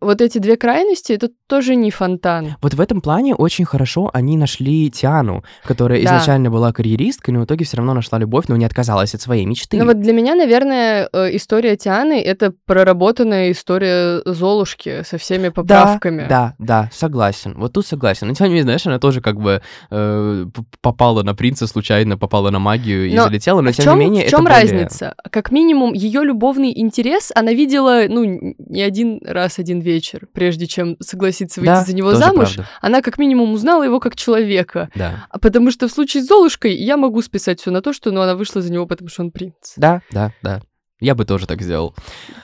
[0.03, 2.57] вот эти две крайности это тоже не фонтан.
[2.61, 6.07] Вот в этом плане очень хорошо они нашли Тиану, которая Да.
[6.07, 9.45] изначально была карьеристкой, но в итоге все равно нашла любовь, но не отказалась от своей
[9.47, 9.79] мечты.
[9.79, 16.27] Ну вот для меня, наверное, э, история Тианы это проработанная история Золушки со всеми поправками.
[16.29, 17.55] Да, да, согласен.
[17.57, 18.29] Вот тут согласен.
[18.29, 20.47] Но тем не менее, знаешь, она тоже как бы э,
[20.81, 24.27] попала на принца случайно, попала на магию и Но залетела, но тем чем, не менее
[24.27, 25.15] в чем это более- разница?
[25.31, 29.92] Как минимум, ее любовный интерес она видела, ну, не один раз, один вечер,
[30.33, 32.55] прежде чем согласиться выйти Да, за него замуж.
[32.55, 32.71] правда.
[32.81, 34.89] Она как минимум узнала его как человека.
[34.95, 35.27] Да.
[35.31, 38.21] А потому что в случае с Золушкой я могу списать все на то, что ну,
[38.21, 39.75] она вышла за него, потому что он принц.
[39.77, 40.63] Да, да, да.
[41.01, 41.95] Я бы тоже так сделал.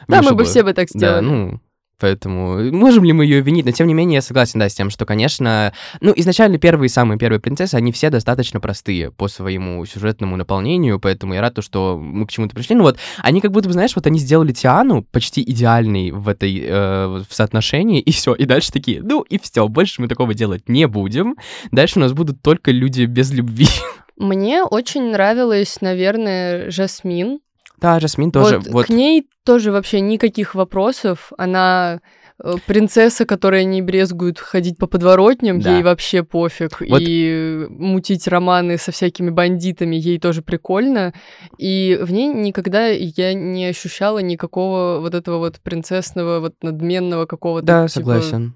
[0.09, 1.15] Да, Миша мы бы все бы так сделали.
[1.17, 1.61] Да, ну,
[1.99, 3.65] поэтому можем ли мы ее винить?
[3.65, 7.19] Но тем не менее, я согласен, да, с тем, что, конечно, ну, изначально первые самые
[7.19, 11.99] первые принцессы, они все достаточно простые по своему сюжетному наполнению, поэтому я рад, то, что
[11.99, 12.77] мы к чему-то пришли.
[12.77, 16.63] Ну вот, они как будто бы, знаешь, вот они сделали Тиану почти идеальной в этой,
[16.65, 20.69] э, в соотношении, и все, и дальше такие, ну, и все, больше мы такого делать
[20.69, 21.37] не будем.
[21.71, 23.69] Дальше у нас будут только люди без любви.
[24.17, 27.41] Мне очень нравилась, наверное, Жасмин.
[27.81, 31.33] Да, Жасмин тоже, вот, вот, К ней тоже вообще никаких вопросов.
[31.39, 32.01] Она
[32.43, 35.75] э, принцесса, которая не брезгует ходить по подворотням, Да.
[35.75, 36.81] ей вообще пофиг.
[36.81, 41.13] Вот- И мутить романы со всякими бандитами ей тоже прикольно.
[41.57, 47.67] И в ней никогда я не ощущала никакого вот этого вот принцессного, вот надменного какого-то
[47.67, 48.55] да, типа, согласен.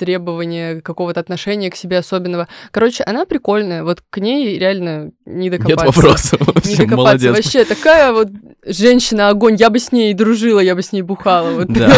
[0.00, 2.48] Требования, какого-то отношения к себе особенного.
[2.70, 3.84] Короче, она прикольная.
[3.84, 5.86] Вот к ней реально не докопаться.
[5.86, 6.40] Нет вопросов.
[6.40, 6.96] Не докопаться.
[6.96, 7.36] молодец.
[7.36, 8.28] Вообще такая вот
[8.66, 9.56] женщина-огонь.
[9.56, 11.50] Я бы с ней дружила, я бы с ней бухала.
[11.50, 11.68] Вот.
[11.68, 11.92] Да.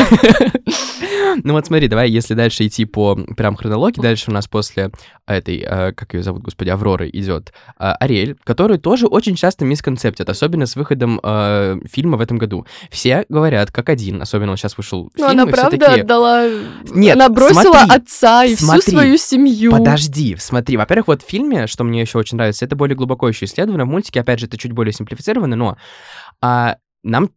[1.44, 4.90] Ну вот смотри, давай, если дальше идти по прям хронологии, дальше у нас после
[5.26, 10.28] этой, э, как ее зовут, господи, Авроры идет э, Ариэль, которую тоже очень часто мисконцептят,
[10.28, 12.66] особенно с выходом э, фильма в этом году.
[12.90, 16.48] Все говорят как один, особенно вот сейчас вышел фильм, она и все правда такие, отдала...
[16.90, 19.70] Нет, она бросила смотри, отца и смотри, всю свою семью.
[19.70, 23.47] Подожди, смотри, во-первых, вот в фильме, что мне еще очень нравится, это более глубоко еще
[23.47, 25.76] исследовано, в мультике, опять же, это чуть более симплифицировано, но
[26.40, 27.30] а, нам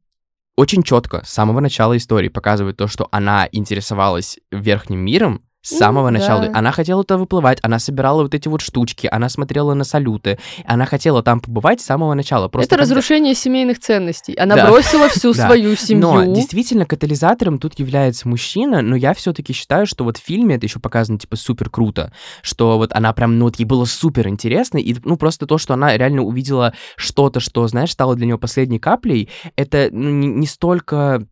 [0.55, 6.11] очень четко с самого начала истории показывают то, что она интересовалась верхним миром С самого
[6.11, 6.45] Ну, начала.
[6.47, 6.51] да.
[6.53, 10.85] Она хотела туда выплывать, она собирала вот эти вот штучки, она смотрела на салюты, она
[10.85, 12.47] хотела там побывать с самого начала.
[12.49, 14.35] Просто Это когда- разрушение семейных ценностей.
[14.35, 14.67] Она Да.
[14.69, 15.47] бросила всю Да.
[15.47, 16.01] свою семью.
[16.11, 20.67] Но действительно катализатором тут является мужчина, но я все-таки считаю, что вот в фильме это
[20.67, 22.13] еще показано типа супер круто,
[22.43, 25.73] что вот она прям, ну вот ей было супер интересно, и ну просто то, что
[25.73, 30.45] она реально увидела что-то, что, знаешь, стало для нее последней каплей, это ну, не, не
[30.47, 31.25] столько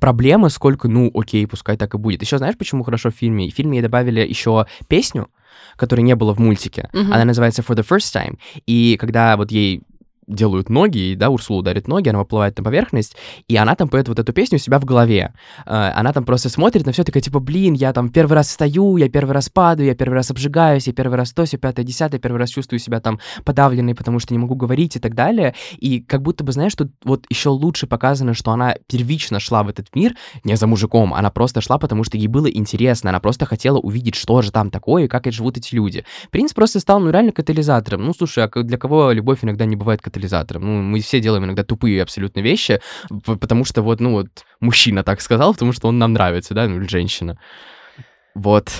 [0.00, 2.22] проблемы, сколько, ну, окей, пускай так и будет.
[2.22, 3.50] Еще знаешь, почему хорошо в фильме?
[3.50, 5.28] В фильме ей добавили еще песню,
[5.76, 6.88] которой не было в мультике.
[6.92, 7.12] Мгм.
[7.12, 8.38] Она называется For the First Time.
[8.66, 9.82] И когда вот ей
[10.28, 13.16] делают ноги, и, да, Урсула ударит ноги, она выплывает на поверхность,
[13.48, 15.32] и она там поет вот эту песню у себя в голове.
[15.66, 18.96] Э, Она там просто смотрит на все такая, типа, блин, я там первый раз встаю,
[18.96, 22.20] я первый раз падаю, я первый раз обжигаюсь, я первый раз то, все пятое, десятое,
[22.20, 25.54] первый раз чувствую себя там подавленной, потому что не могу говорить и так далее.
[25.78, 29.68] И как будто бы, знаешь, тут вот еще лучше показано, что она первично шла в
[29.68, 30.14] этот мир
[30.44, 34.14] не за мужиком, она просто шла, потому что ей было интересно, она просто хотела увидеть,
[34.14, 36.04] что же там такое, и как живут эти люди.
[36.30, 38.04] Принц просто стал, ну, реально катализатором.
[38.04, 40.17] Ну, слушай, а для кого любовь иногда не бывает катализатором?
[40.58, 42.80] Ну, мы все делаем иногда тупые абсолютно вещи,
[43.24, 44.28] потому что вот, ну, вот
[44.60, 47.38] мужчина так сказал, потому что он нам нравится, да, ну, или женщина.
[48.34, 48.70] Вот.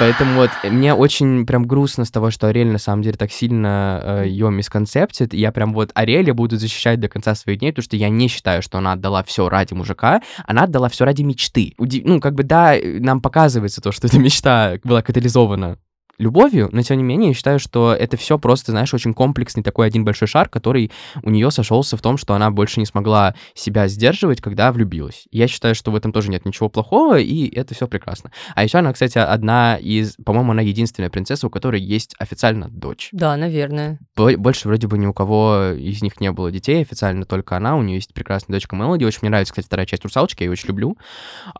[0.00, 4.22] Поэтому вот мне очень прям грустно с того, что Ариэль на самом деле так сильно
[4.24, 5.32] ее мисконцептит.
[5.34, 8.60] Я прям вот Ариэля буду защищать до конца своих дней, потому что я не считаю,
[8.60, 11.74] что она отдала все ради мужика, она отдала все ради мечты.
[11.78, 15.78] Уди- Ну, как бы да, нам показывается то, что эта мечта была катализована
[16.18, 19.86] любовью, но тем не менее я считаю, что это все просто, знаешь, очень комплексный такой
[19.86, 20.90] один большой шар, который
[21.22, 25.26] у нее сошелся в том, что она больше не смогла себя сдерживать, когда влюбилась.
[25.30, 28.30] Я считаю, что в этом тоже нет ничего плохого, и это все прекрасно.
[28.54, 33.08] А еще она, кстати, одна из, по-моему, она единственная принцесса, у которой есть официально дочь.
[33.12, 33.98] Да, наверное.
[34.16, 37.76] Бо- Больше вроде бы ни у кого из них не было детей, официально только она.
[37.76, 39.04] У нее есть прекрасная дочка Мелоди.
[39.04, 40.96] Очень мне нравится, кстати, вторая часть «Русалочки», я ее очень люблю.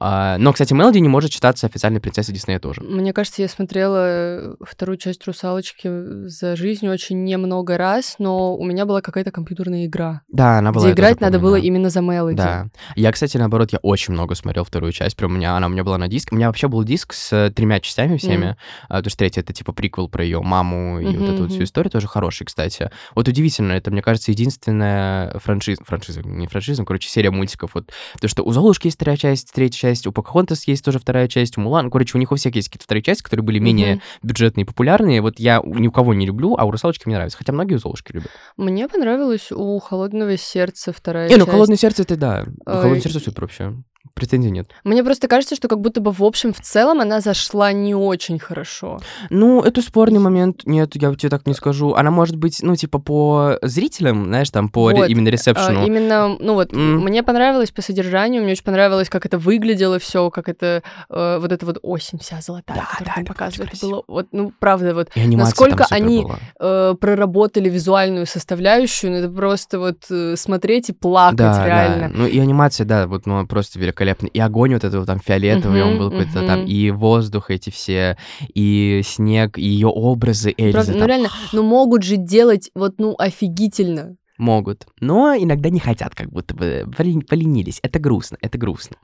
[0.00, 2.82] А, Но, кстати, Мелоди не может считаться официальной принцессой Диснея тоже.
[2.82, 8.86] Мне кажется, я смотрела вторую часть «Русалочки» за жизнь очень немного раз, но у меня
[8.86, 10.84] была какая-то компьютерная игра, Да, она была.
[10.84, 12.36] где играть надо было именно за Мелоди.
[12.36, 12.68] Да.
[12.96, 15.16] Я, кстати, наоборот, я очень много смотрел вторую часть.
[15.16, 16.30] Прям у меня, она у меня была на диске.
[16.32, 18.46] У меня вообще был диск с э, тремя частями всеми.
[18.46, 18.56] Мгм.
[18.88, 21.52] А, потому что третья это типа приквел про ее маму и вот Мгм, эту вот
[21.52, 22.90] всю историю тоже хороший, кстати.
[23.14, 27.72] Вот удивительно, это, мне кажется, единственная франшиза, франшиза, не франшиза, короче, серия мультиков.
[27.74, 27.90] Вот,
[28.20, 31.58] то, что у Золушки есть вторая часть, третья часть, у Покахонтас есть тоже вторая часть,
[31.58, 34.02] у Мулан, короче, у них у всех есть какие-то вторые части, которые были менее Мгм.
[34.34, 35.20] Бюджетные популярные.
[35.22, 37.38] Вот я ни у кого не люблю, а у Русалочки мне нравится.
[37.38, 38.30] Хотя многие у Золушки любят.
[38.56, 41.50] Мне понравилось у «Холодного сердца» вторая Не, ну часть.
[41.50, 42.44] «Холодное сердце» это да.
[42.66, 43.72] «Холодное сердце» супер вообще.
[44.12, 44.70] Претензий нет.
[44.84, 48.38] Мне просто кажется, что как будто бы в общем, в целом она зашла не очень
[48.38, 49.00] хорошо.
[49.30, 50.62] Ну, это спорный момент.
[50.66, 51.94] Нет, я тебе так не скажу.
[51.94, 55.84] Она может быть, ну, типа, по зрителям, знаешь, там, по ре- Вот, именно А, ресепшену.
[55.84, 57.00] именно, ну вот, М.
[57.00, 61.50] мне понравилось по содержанию, мне очень понравилось, как это выглядело все, как это, э, вот
[61.50, 63.70] эта вот осень вся золотая, Да, которую да, там это показывают.
[63.70, 63.90] красиво.
[63.90, 66.24] Было, вот, ну, правда, вот насколько они
[66.60, 72.08] э, проработали визуальную составляющую, ну, это просто вот э, смотреть и плакать Да, реально.
[72.10, 72.14] да.
[72.14, 74.30] Ну, и анимация, да, вот, ну, просто великолепная.
[74.30, 76.46] И огонь вот этого там фиолетовый, он Мгм, был какой-то мгм.
[76.46, 78.16] там, и воздух эти все,
[78.52, 82.94] и снег, и ее образы Эльзы Правда, ну там реально, ну могут же делать вот,
[82.98, 84.16] ну, офигительно.
[84.38, 84.86] могут.
[85.00, 87.78] Но иногда не хотят, как будто бы полен- поленились.
[87.82, 88.96] Это грустно, это грустно.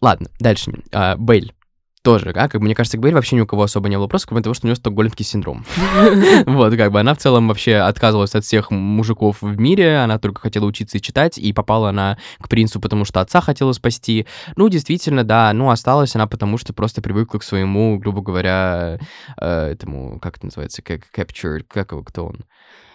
[0.00, 0.72] Ладно, дальше.
[0.92, 1.52] А, Бейль.
[2.02, 4.28] Тоже, а, как бы, мне кажется, Бейль вообще ни у кого особо не было вопросов,
[4.28, 5.66] кроме того, что у нее стокгольмский синдром.
[6.46, 10.40] Вот, как бы она в целом вообще отказывалась от всех мужиков в мире, она только
[10.40, 14.26] хотела учиться и читать, и попала она к принцу, потому что отца хотела спасти.
[14.56, 18.98] Ну, действительно, да, ну, осталась она потому, что просто привыкла к своему, грубо говоря,
[19.38, 22.44] э, этому, как это называется, как capture, как его, кто он?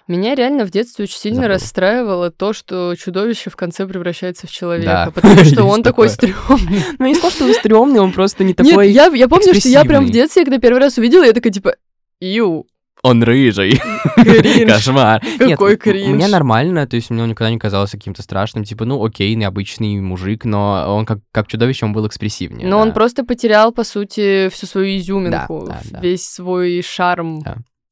[0.07, 1.53] Меня реально в детстве очень сильно Забыла.
[1.55, 6.83] расстраивало то, что чудовище в конце превращается в человека, Да, потому что он такой стрёмный.
[6.99, 8.91] Ну, не сказал, что он стрёмный, он просто не Нет, такой...
[8.91, 11.75] я, я помню, что я прям в детстве, когда первый раз увидела, я такая типа,
[12.19, 12.67] ю,
[13.01, 13.79] Он рыжий.
[14.15, 14.71] кринж.
[14.71, 15.23] Кошмар.
[15.39, 16.07] Нет, Какой м- кринж.
[16.15, 19.99] Мне нормально, то есть мне он никогда не казался каким-то страшным, типа, ну, окей, необычный
[20.01, 22.67] мужик, но он как, как чудовище, он был экспрессивнее.
[22.67, 22.81] Но да.
[22.83, 25.99] он просто потерял, по сути, всю свою изюминку, Да, да, да.
[25.99, 27.43] весь свой шарм.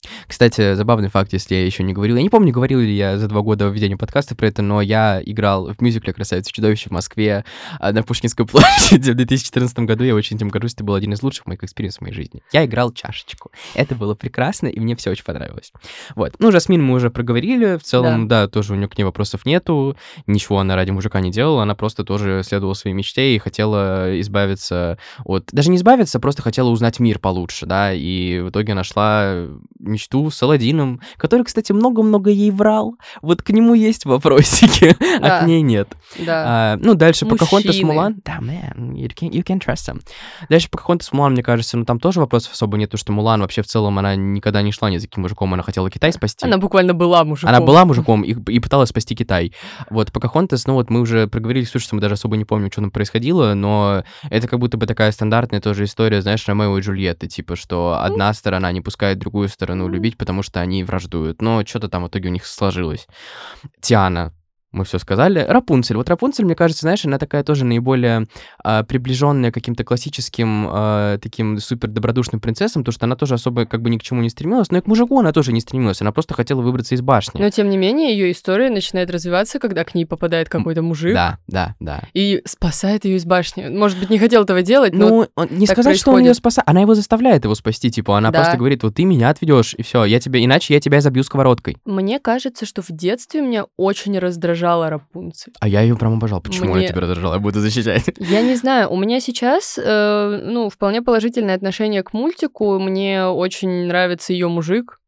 [0.03, 0.09] Да.
[0.27, 2.17] Кстати, забавный факт, если я еще не говорил.
[2.17, 5.21] Я не помню, говорил ли я за два года ведения подкаста про это, но я
[5.23, 7.45] играл в мюзикле «Красавица и чудовище» в Москве
[7.79, 10.03] а, на Пушкинской площади в 2014 году.
[10.03, 10.73] Я очень этим горжусь.
[10.73, 12.41] Это был один из лучших моих experience ов в моей жизни.
[12.51, 13.51] Я играл чашечку.
[13.73, 15.71] Это было прекрасно, и мне все очень понравилось.
[16.15, 16.35] Вот.
[16.39, 17.77] Ну, Жасмин мы уже проговорили.
[17.77, 19.95] В целом, да, тоже у нее к ней вопросов нету.
[20.27, 21.63] Ничего она ради мужика не делала.
[21.63, 25.49] Она просто тоже следовала своей мечте и хотела избавиться от...
[25.51, 29.47] Даже не избавиться, просто хотела узнать мир получше, да, и в итоге нашла
[29.93, 32.97] мечту с Аладдином, который, кстати, много-много ей врал.
[33.21, 35.39] Вот к нему есть вопросики, Да.
[35.39, 35.89] а к ней нет.
[36.19, 36.43] Да.
[36.45, 37.93] А, ну, дальше Покахонтас Мужчины.
[37.93, 38.21] Мулан.
[38.25, 40.01] Да, man, you can, you can trust them.
[40.49, 43.61] Дальше Покахонтас Мулан, мне кажется, ну там тоже вопросов особо нет, потому что Мулан вообще
[43.61, 46.45] в целом, она никогда не шла ни за каким мужиком, она хотела Китай спасти.
[46.45, 47.49] Она буквально была мужиком.
[47.49, 49.53] Она была мужиком и, и пыталась спасти Китай.
[49.89, 52.81] Вот Покахонтас, ну вот мы уже проговорили, слушай, что мы даже особо не помним, что
[52.81, 57.27] там происходило, но это как будто бы такая стандартная тоже история, знаешь, Ромео и Джульетты,
[57.27, 61.41] типа, что одна сторона не пускает другую сторону любить, потому что они враждуют.
[61.41, 63.07] Но что-то там в итоге у них сложилось.
[63.81, 64.33] Тиана,
[64.73, 65.45] мы все сказали.
[65.47, 65.95] Рапунцель.
[65.95, 68.27] Вот Рапунцель, мне кажется, знаешь, она такая тоже наиболее
[68.63, 73.65] а, приближенная к каким-то классическим а, таким супер добродушным принцессам, потому что она тоже особо
[73.65, 76.01] как бы ни к чему не стремилась, но и к мужику она тоже не стремилась,
[76.01, 77.39] она просто хотела выбраться из башни.
[77.39, 81.37] Но тем не менее, ее история начинает развиваться, когда к ней попадает какой-то мужик Да,
[81.47, 82.01] да, да.
[82.13, 83.67] и спасает ее из башни.
[83.69, 86.37] Может быть, не хотел этого делать, но Ну, он- не сказать, что он ее происходит.
[86.37, 88.39] спасает, она его заставляет его спасти, типа, она Да.
[88.39, 91.77] просто говорит, вот ты меня отведешь, и все, я тебя, иначе я тебя забью сковородкой.
[91.85, 94.17] мне кажется, что в детстве меня очень
[94.63, 95.53] раздражала Рапунцель.
[95.59, 96.41] А я ее прям обожал.
[96.41, 97.33] Почему Мне- она тебя раздражала?
[97.35, 98.03] Я буду защищать.
[98.19, 102.79] Я не знаю, у меня сейчас, э, ну, вполне положительное отношение к мультику.
[102.79, 104.99] Мне очень нравится ее мужик.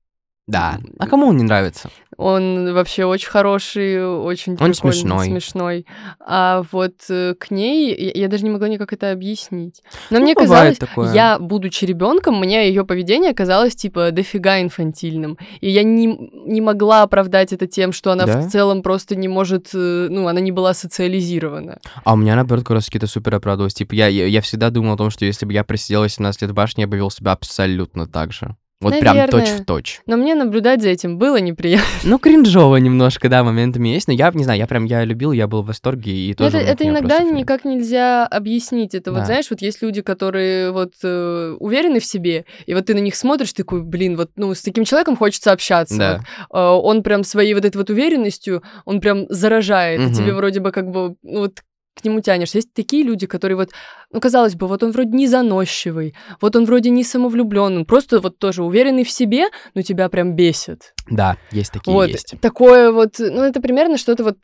[0.47, 0.79] Да.
[0.99, 1.89] А кому он не нравится?
[2.17, 5.25] Он вообще очень хороший, очень Он смешной.
[5.25, 5.85] смешной.
[6.19, 9.81] А вот э, к ней я, я даже не могла никак это объяснить.
[10.11, 11.13] Но Ну, мне казалось, такое.
[11.13, 15.37] я, будучи ребенком, мне ее поведение казалось типа дофига инфантильным.
[15.59, 16.05] И я не,
[16.45, 18.39] не могла оправдать это тем, что она Да?
[18.41, 21.79] в целом просто не может, э, ну, она не была социализирована.
[22.03, 23.73] А у меня, наоборот, как раз какие-то супер оправдывались.
[23.73, 26.51] Типа, я, я, я всегда думал о том, что если бы я просидела 17 лет
[26.51, 28.55] в башне, я бы вел себя абсолютно так же.
[28.81, 29.45] Вот прям Наверное.
[29.45, 30.01] точь в точь.
[30.05, 31.85] Но мне наблюдать за этим было неприятно.
[32.03, 34.07] Ну, кринжово немножко, да, моментами есть.
[34.07, 36.57] Но я не знаю, я прям, я любил, я был в восторге и тоже...
[36.57, 38.93] это, это иногда просто никак нельзя объяснить.
[38.93, 39.17] Это Да.
[39.19, 42.99] вот, знаешь, вот есть люди, которые вот э, уверены в себе, и вот ты на
[42.99, 45.97] них смотришь, такой, блин, вот, ну, с таким человеком хочется общаться.
[45.97, 46.21] Да.
[46.49, 46.57] Вот.
[46.59, 50.13] Э, он прям своей вот этой вот уверенностью, он прям заражает, и Мгм.
[50.13, 51.61] тебе вроде бы как бы, ну, вот
[51.95, 52.57] к нему тянешься.
[52.57, 53.71] Есть такие люди, которые вот,
[54.11, 58.19] ну, казалось бы, вот он вроде не заносчивый, вот он вроде не самовлюбленный, он просто
[58.19, 60.93] вот тоже уверенный в себе, но тебя прям бесит.
[61.09, 62.35] Да, есть такие, Вот, есть.
[62.41, 64.37] такое вот, ну, это примерно что-то вот,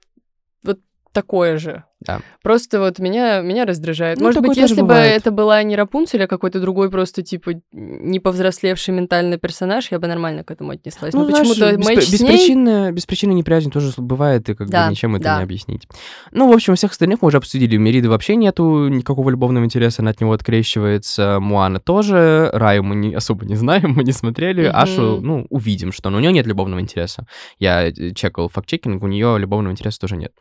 [0.64, 0.80] вот
[1.12, 1.84] такое же.
[2.02, 2.20] Да.
[2.41, 4.18] Просто вот меня, меня раздражает.
[4.20, 5.18] Ну, Может быть, если бы бывает.
[5.22, 10.08] это была не Рапунцель, а какой-то другой просто, типа, не повзрослевший ментально персонаж, я бы
[10.08, 11.14] нормально к этому отнеслась.
[11.14, 12.18] Но Ну, знаешь, почему-то беспри- матч с ней...
[12.32, 15.38] беспричинная, беспричинная неприязнь тоже бывает, и как Да, бы ничем это да.
[15.38, 15.88] не объяснить.
[16.32, 17.78] Ну, в общем, всех остальных мы уже обсудили.
[17.78, 21.39] У Мериды вообще нету никакого любовного интереса, она от него открещивается.
[21.39, 22.49] Муана тоже.
[22.54, 24.68] Раю мы не, особо не знаем, мы не смотрели.
[24.68, 24.76] Мгм.
[24.76, 27.28] Ашу, ну, увидим, что но у нее нет любовного интереса.
[27.60, 30.32] Я э, чекал факт-чекинг, у нее любовного интереса тоже нет.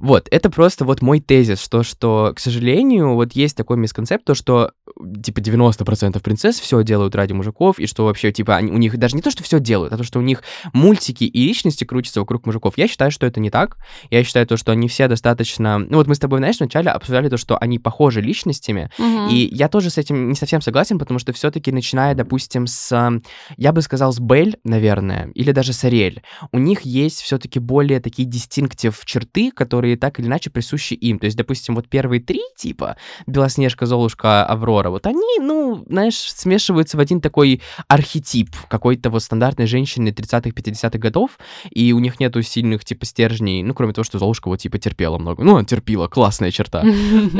[0.00, 4.34] Вот, это просто вот мой тезис, что, что, к сожалению, вот есть такой мисконцепт, то,
[4.34, 4.72] что,
[5.22, 9.16] типа, 90% принцесс все делают ради мужиков, и что вообще, типа, они, у них даже
[9.16, 12.46] не то, что все делают, а то, что у них мультики и личности крутятся вокруг
[12.46, 12.74] мужиков.
[12.76, 13.76] Я считаю, что это не так.
[14.10, 15.78] Я считаю то, что они все достаточно...
[15.78, 19.28] Ну, вот мы с тобой, знаешь, вначале обсуждали то, что они похожи личностями, Мгм.
[19.28, 23.20] и я тоже с этим не совсем согласен, потому что все-таки начиная, допустим, с,
[23.56, 26.22] я бы сказал, с Бель, наверное, или даже с Ариэль,
[26.52, 31.18] у них есть все-таки более такие дистинктив черты, которые так или иначе присущи им.
[31.18, 32.96] То есть, допустим, вот первые три типа,
[33.26, 39.66] Белоснежка, Золушка, Аврора, вот они, ну, знаешь, смешиваются в один такой архетип какой-то вот стандартной
[39.66, 41.38] женщины 30-х, 50-х годов,
[41.70, 45.18] и у них нету сильных, типа, стержней, ну, кроме того, что Золушка вот, типа, терпела
[45.18, 45.42] много.
[45.42, 46.84] Ну, она терпела, классная черта.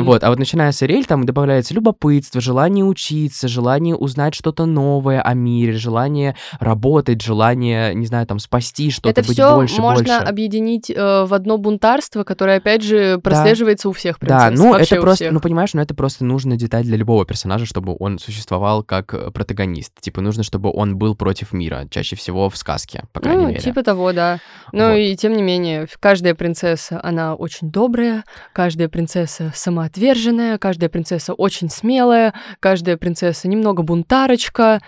[0.03, 5.20] Вот, а вот начиная с Ариэль, там добавляется любопытство, желание учиться, желание узнать что-то новое
[5.20, 10.18] о мире, желание работать, желание, не знаю, там, спасти что-то, Это быть все больше, можно
[10.18, 10.28] больше.
[10.28, 14.18] объединить э, в одно бунтарство, которое, опять же, прослеживается у всех.
[14.20, 17.25] Да, ну вообще это у просто, ну понимаешь, ну это просто нужная деталь для любого
[17.25, 20.01] персонажа, чтобы он существовал как э, протагонист.
[20.01, 23.61] Типа нужно, чтобы он был против мира, чаще всего в сказке, по крайней ну, мере.
[23.61, 24.39] типа того, да.
[24.73, 24.97] Но Вот.
[24.97, 31.70] и тем не менее, каждая принцесса, она очень добрая, каждая принцесса самоотверженная, каждая принцесса очень
[31.70, 34.81] смелая, каждая принцесса немного бунтарочка.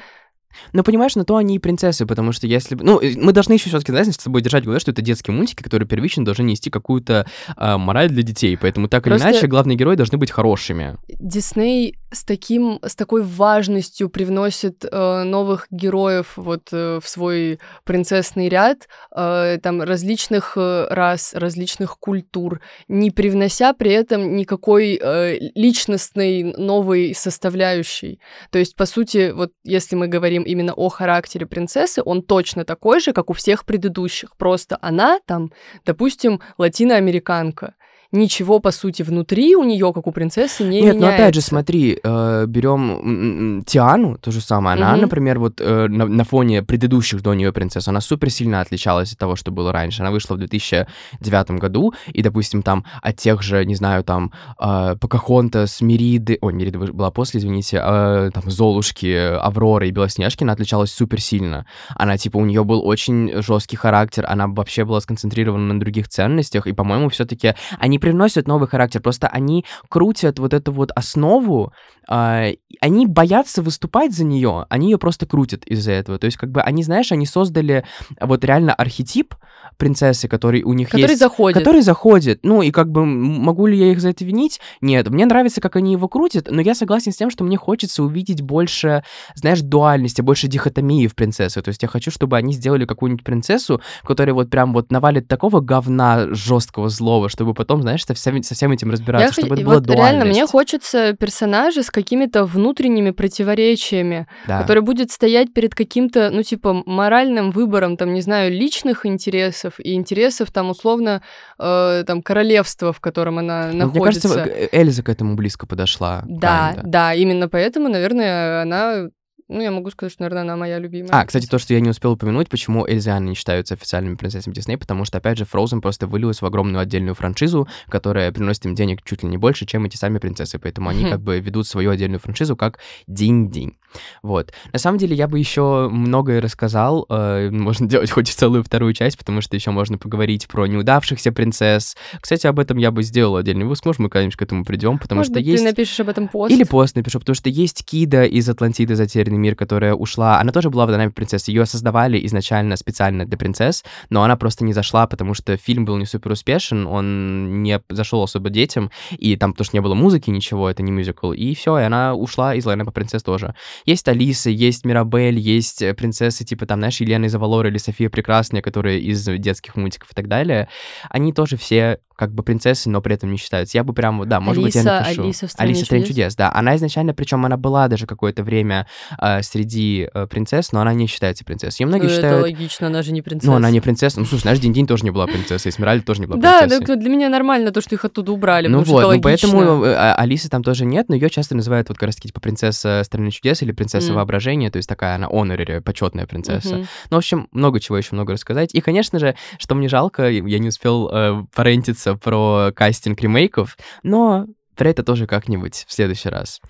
[0.72, 2.74] Ну, понимаешь, на то они и принцессы, потому что если...
[2.74, 5.34] Ну, э, мы должны еще все-таки, знаешь, с тобой держать в голове, что это детские
[5.34, 7.26] мультики, которые первично должны нести какую-то
[7.56, 10.96] а, мораль для детей, поэтому так Просто- или иначе главные герои должны быть хорошими.
[11.08, 18.48] Дисней с таким, с такой важностью привносит э, новых героев вот э, в свой принцессный
[18.48, 26.42] ряд, э, там различных э, рас, различных культур, не привнося при этом никакой э, личностной
[26.56, 28.20] новой составляющей.
[28.50, 33.00] То есть, по сути, вот если мы говорим именно о характере принцессы, он точно такой
[33.00, 34.36] же, как у всех предыдущих.
[34.36, 35.52] Просто она там,
[35.84, 37.74] допустим, латиноамериканка.
[38.14, 41.00] Ничего, по сути, внутри у нее, как у принцессы, не Нет, меняется.
[41.00, 44.76] ну опять же, смотри, э, берем Тиану, то же самое.
[44.76, 45.00] Она, Мгм.
[45.02, 49.18] например, вот э, на, на фоне предыдущих до нее принцесс, она супер сильно отличалась от
[49.18, 50.02] того, что было раньше.
[50.02, 54.96] Она вышла в 2009 году, и, допустим, там от тех же, не знаю, там, э,
[55.00, 60.52] Покахонтас, Мериды, ой, Мерида вы- была после, извините, э, там, Золушки, Авроры и Белоснежки, она
[60.52, 61.66] отличалась супер сильно.
[61.96, 66.66] Она, типа, у нее был очень жесткий характер, она вообще была сконцентрирована на других ценностях,
[66.66, 71.72] и, по-моему, все-таки они привносят новый характер, просто они крутят вот эту вот основу,
[72.06, 76.18] и они боятся выступать за нее, они ее просто крутят из-за этого.
[76.18, 77.86] То есть, как бы, они, знаешь, они создали
[78.20, 79.34] вот реально архетип
[79.78, 81.20] принцессы, который у них Который есть...
[81.20, 81.58] заходит.
[81.58, 82.40] Который заходит.
[82.42, 84.60] Ну, и как бы могу ли я их за это винить?
[84.82, 85.08] Нет.
[85.08, 88.42] Мне нравится, как они его крутят, но я согласен с тем, что мне хочется увидеть
[88.42, 89.02] больше,
[89.34, 91.62] знаешь, дуальности, больше дихотомии в принцессы.
[91.62, 95.60] То есть я хочу, чтобы они сделали какую-нибудь принцессу, которая вот прям вот навалит такого
[95.60, 99.62] говна жесткого, злого, чтобы потом, знаешь, со всем, со всем этим разбираться, Я чтобы это
[99.62, 100.50] и была вот реально мне дуальность.
[100.52, 104.60] хочется персонажа с какими-то внутренними противоречиями, Да.
[104.62, 109.94] который будет стоять перед каким-то, ну, типа, моральным выбором, там, не знаю, личных интересов и
[109.94, 111.22] интересов, там, условно,
[111.58, 114.28] э, там, королевства, в котором она Ну, Мне находится.
[114.28, 116.22] кажется, э, Эльза к этому близко подошла.
[116.26, 116.80] Да, kinda.
[116.84, 119.08] да, именно поэтому, наверное, она,
[119.48, 121.10] ну, я могу сказать, что, наверное, она моя любимая.
[121.12, 124.14] А, кстати, то, что я не успел упомянуть, почему Эльза и Анна не считаются официальными
[124.14, 128.64] принцессами Дисней, потому что, опять же, Frozen просто вылилась в огромную отдельную франшизу, которая приносит
[128.64, 131.66] им денег чуть ли не больше, чем эти сами принцессы, поэтому они как бы ведут
[131.66, 133.76] свою отдельную франшизу как день-день.
[134.22, 134.52] Вот.
[134.72, 139.18] На самом деле, я бы еще многое рассказал, э, можно делать хоть целую вторую часть,
[139.18, 141.96] потому что еще можно поговорить про неудавшихся принцесс.
[142.20, 145.20] Кстати, об этом я бы сделал отдельный выпуск, может, мы когда-нибудь к этому придем, потому
[145.20, 145.62] Может что быть, есть...
[145.62, 146.50] ты напишешь об этом пост?
[146.50, 148.96] Или пост напишу, потому что есть Кида из Атлантиды
[149.34, 150.40] Затерянный мир, которая ушла.
[150.40, 151.50] Она тоже была в динамике принцессы.
[151.50, 155.96] Ее создавали изначально специально для принцесс, но она просто не зашла, потому что фильм был
[155.96, 160.70] не супер успешен, он не зашел особо детям, и там тоже не было музыки, ничего,
[160.70, 161.32] это не мюзикл.
[161.32, 163.54] И все, и она ушла из лайнапа принцесс тоже.
[163.86, 168.62] Есть Алиса, есть Мирабель, есть принцессы типа там, знаешь, Елена из Авалора или София Прекрасная,
[168.62, 170.68] которые из детских мультиков и так далее.
[171.10, 173.76] Они тоже все как бы принцессы, но при этом не считаются.
[173.76, 175.22] Я бы прям, да, может быть, я Алиса- напишу.
[175.22, 176.14] Алиса в «Стране Алиса в «Стране чудес».
[176.16, 176.52] чудес», да.
[176.54, 178.86] Она изначально, причем она была даже какое-то время
[179.20, 181.82] э, среди э, принцесс, но она не считается принцессой.
[181.84, 182.42] Ее многие Ну, это считают...
[182.42, 183.50] логично, она же не принцесса.
[183.50, 184.20] Ну, она не принцесса.
[184.20, 186.86] Ну, слушай, наш Динь-Динь тоже не была принцессой, Эсмеральда тоже не была Да, принцессой.
[186.86, 189.94] так для меня нормально то, что их оттуда убрали, Ну вот, это ну поэтому э,
[189.94, 193.02] а- Алисы там тоже нет, но ее часто называют вот как раз таки типа принцесса
[193.04, 196.76] страны чудес или принцесса воображения, то есть такая она honorary, почетная принцесса.
[196.76, 198.74] Ну, в общем, много чего еще много рассказать.
[198.74, 204.46] И, конечно же, что мне жалко, я не успел э, порентиться про кастинг ремейков, но
[204.76, 206.60] про это тоже как-нибудь в следующий раз.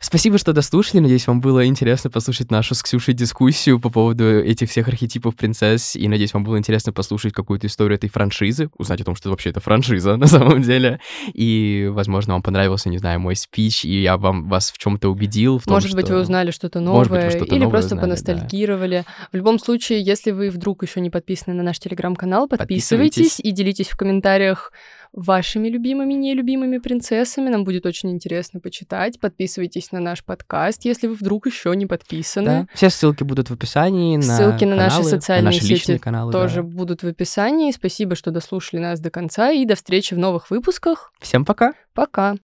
[0.00, 1.00] Спасибо, что дослушали.
[1.00, 5.96] Надеюсь, вам было интересно послушать нашу с Ксюшей дискуссию по поводу этих всех архетипов принцесс.
[5.96, 9.50] И надеюсь, вам было интересно послушать какую-то историю этой франшизы, узнать о том, что вообще
[9.50, 11.00] это франшиза на самом деле.
[11.34, 15.58] И, возможно, вам понравился, не знаю, мой спич, и я вам вас в чем-то убедил.
[15.58, 17.86] В том, Может быть, что- вы узнали что-то Может быть, новое, что-то или новое просто
[17.96, 18.06] узнали, да.
[18.06, 19.04] поностальгировали.
[19.32, 23.40] В любом случае, если вы вдруг еще не подписаны на наш телеграм-канал, подписывайтесь, Подписывайтесь.
[23.40, 24.72] и делитесь в комментариях
[25.12, 27.48] вашими любимыми, нелюбимыми принцессами.
[27.48, 29.18] Нам будет очень интересно почитать.
[29.20, 32.46] Подписывайтесь на наш подкаст, если вы вдруг еще не подписаны.
[32.46, 32.66] Да.
[32.74, 34.16] Все ссылки будут в описании.
[34.16, 36.32] На Ссылки на наши каналы, социальные на наши сети каналы.
[36.32, 36.40] да.
[36.40, 37.72] Тоже будут в описании.
[37.72, 41.12] Спасибо, что дослушали нас до конца, и до встречи в новых выпусках.
[41.20, 41.74] Всем пока!
[41.94, 42.36] Пока!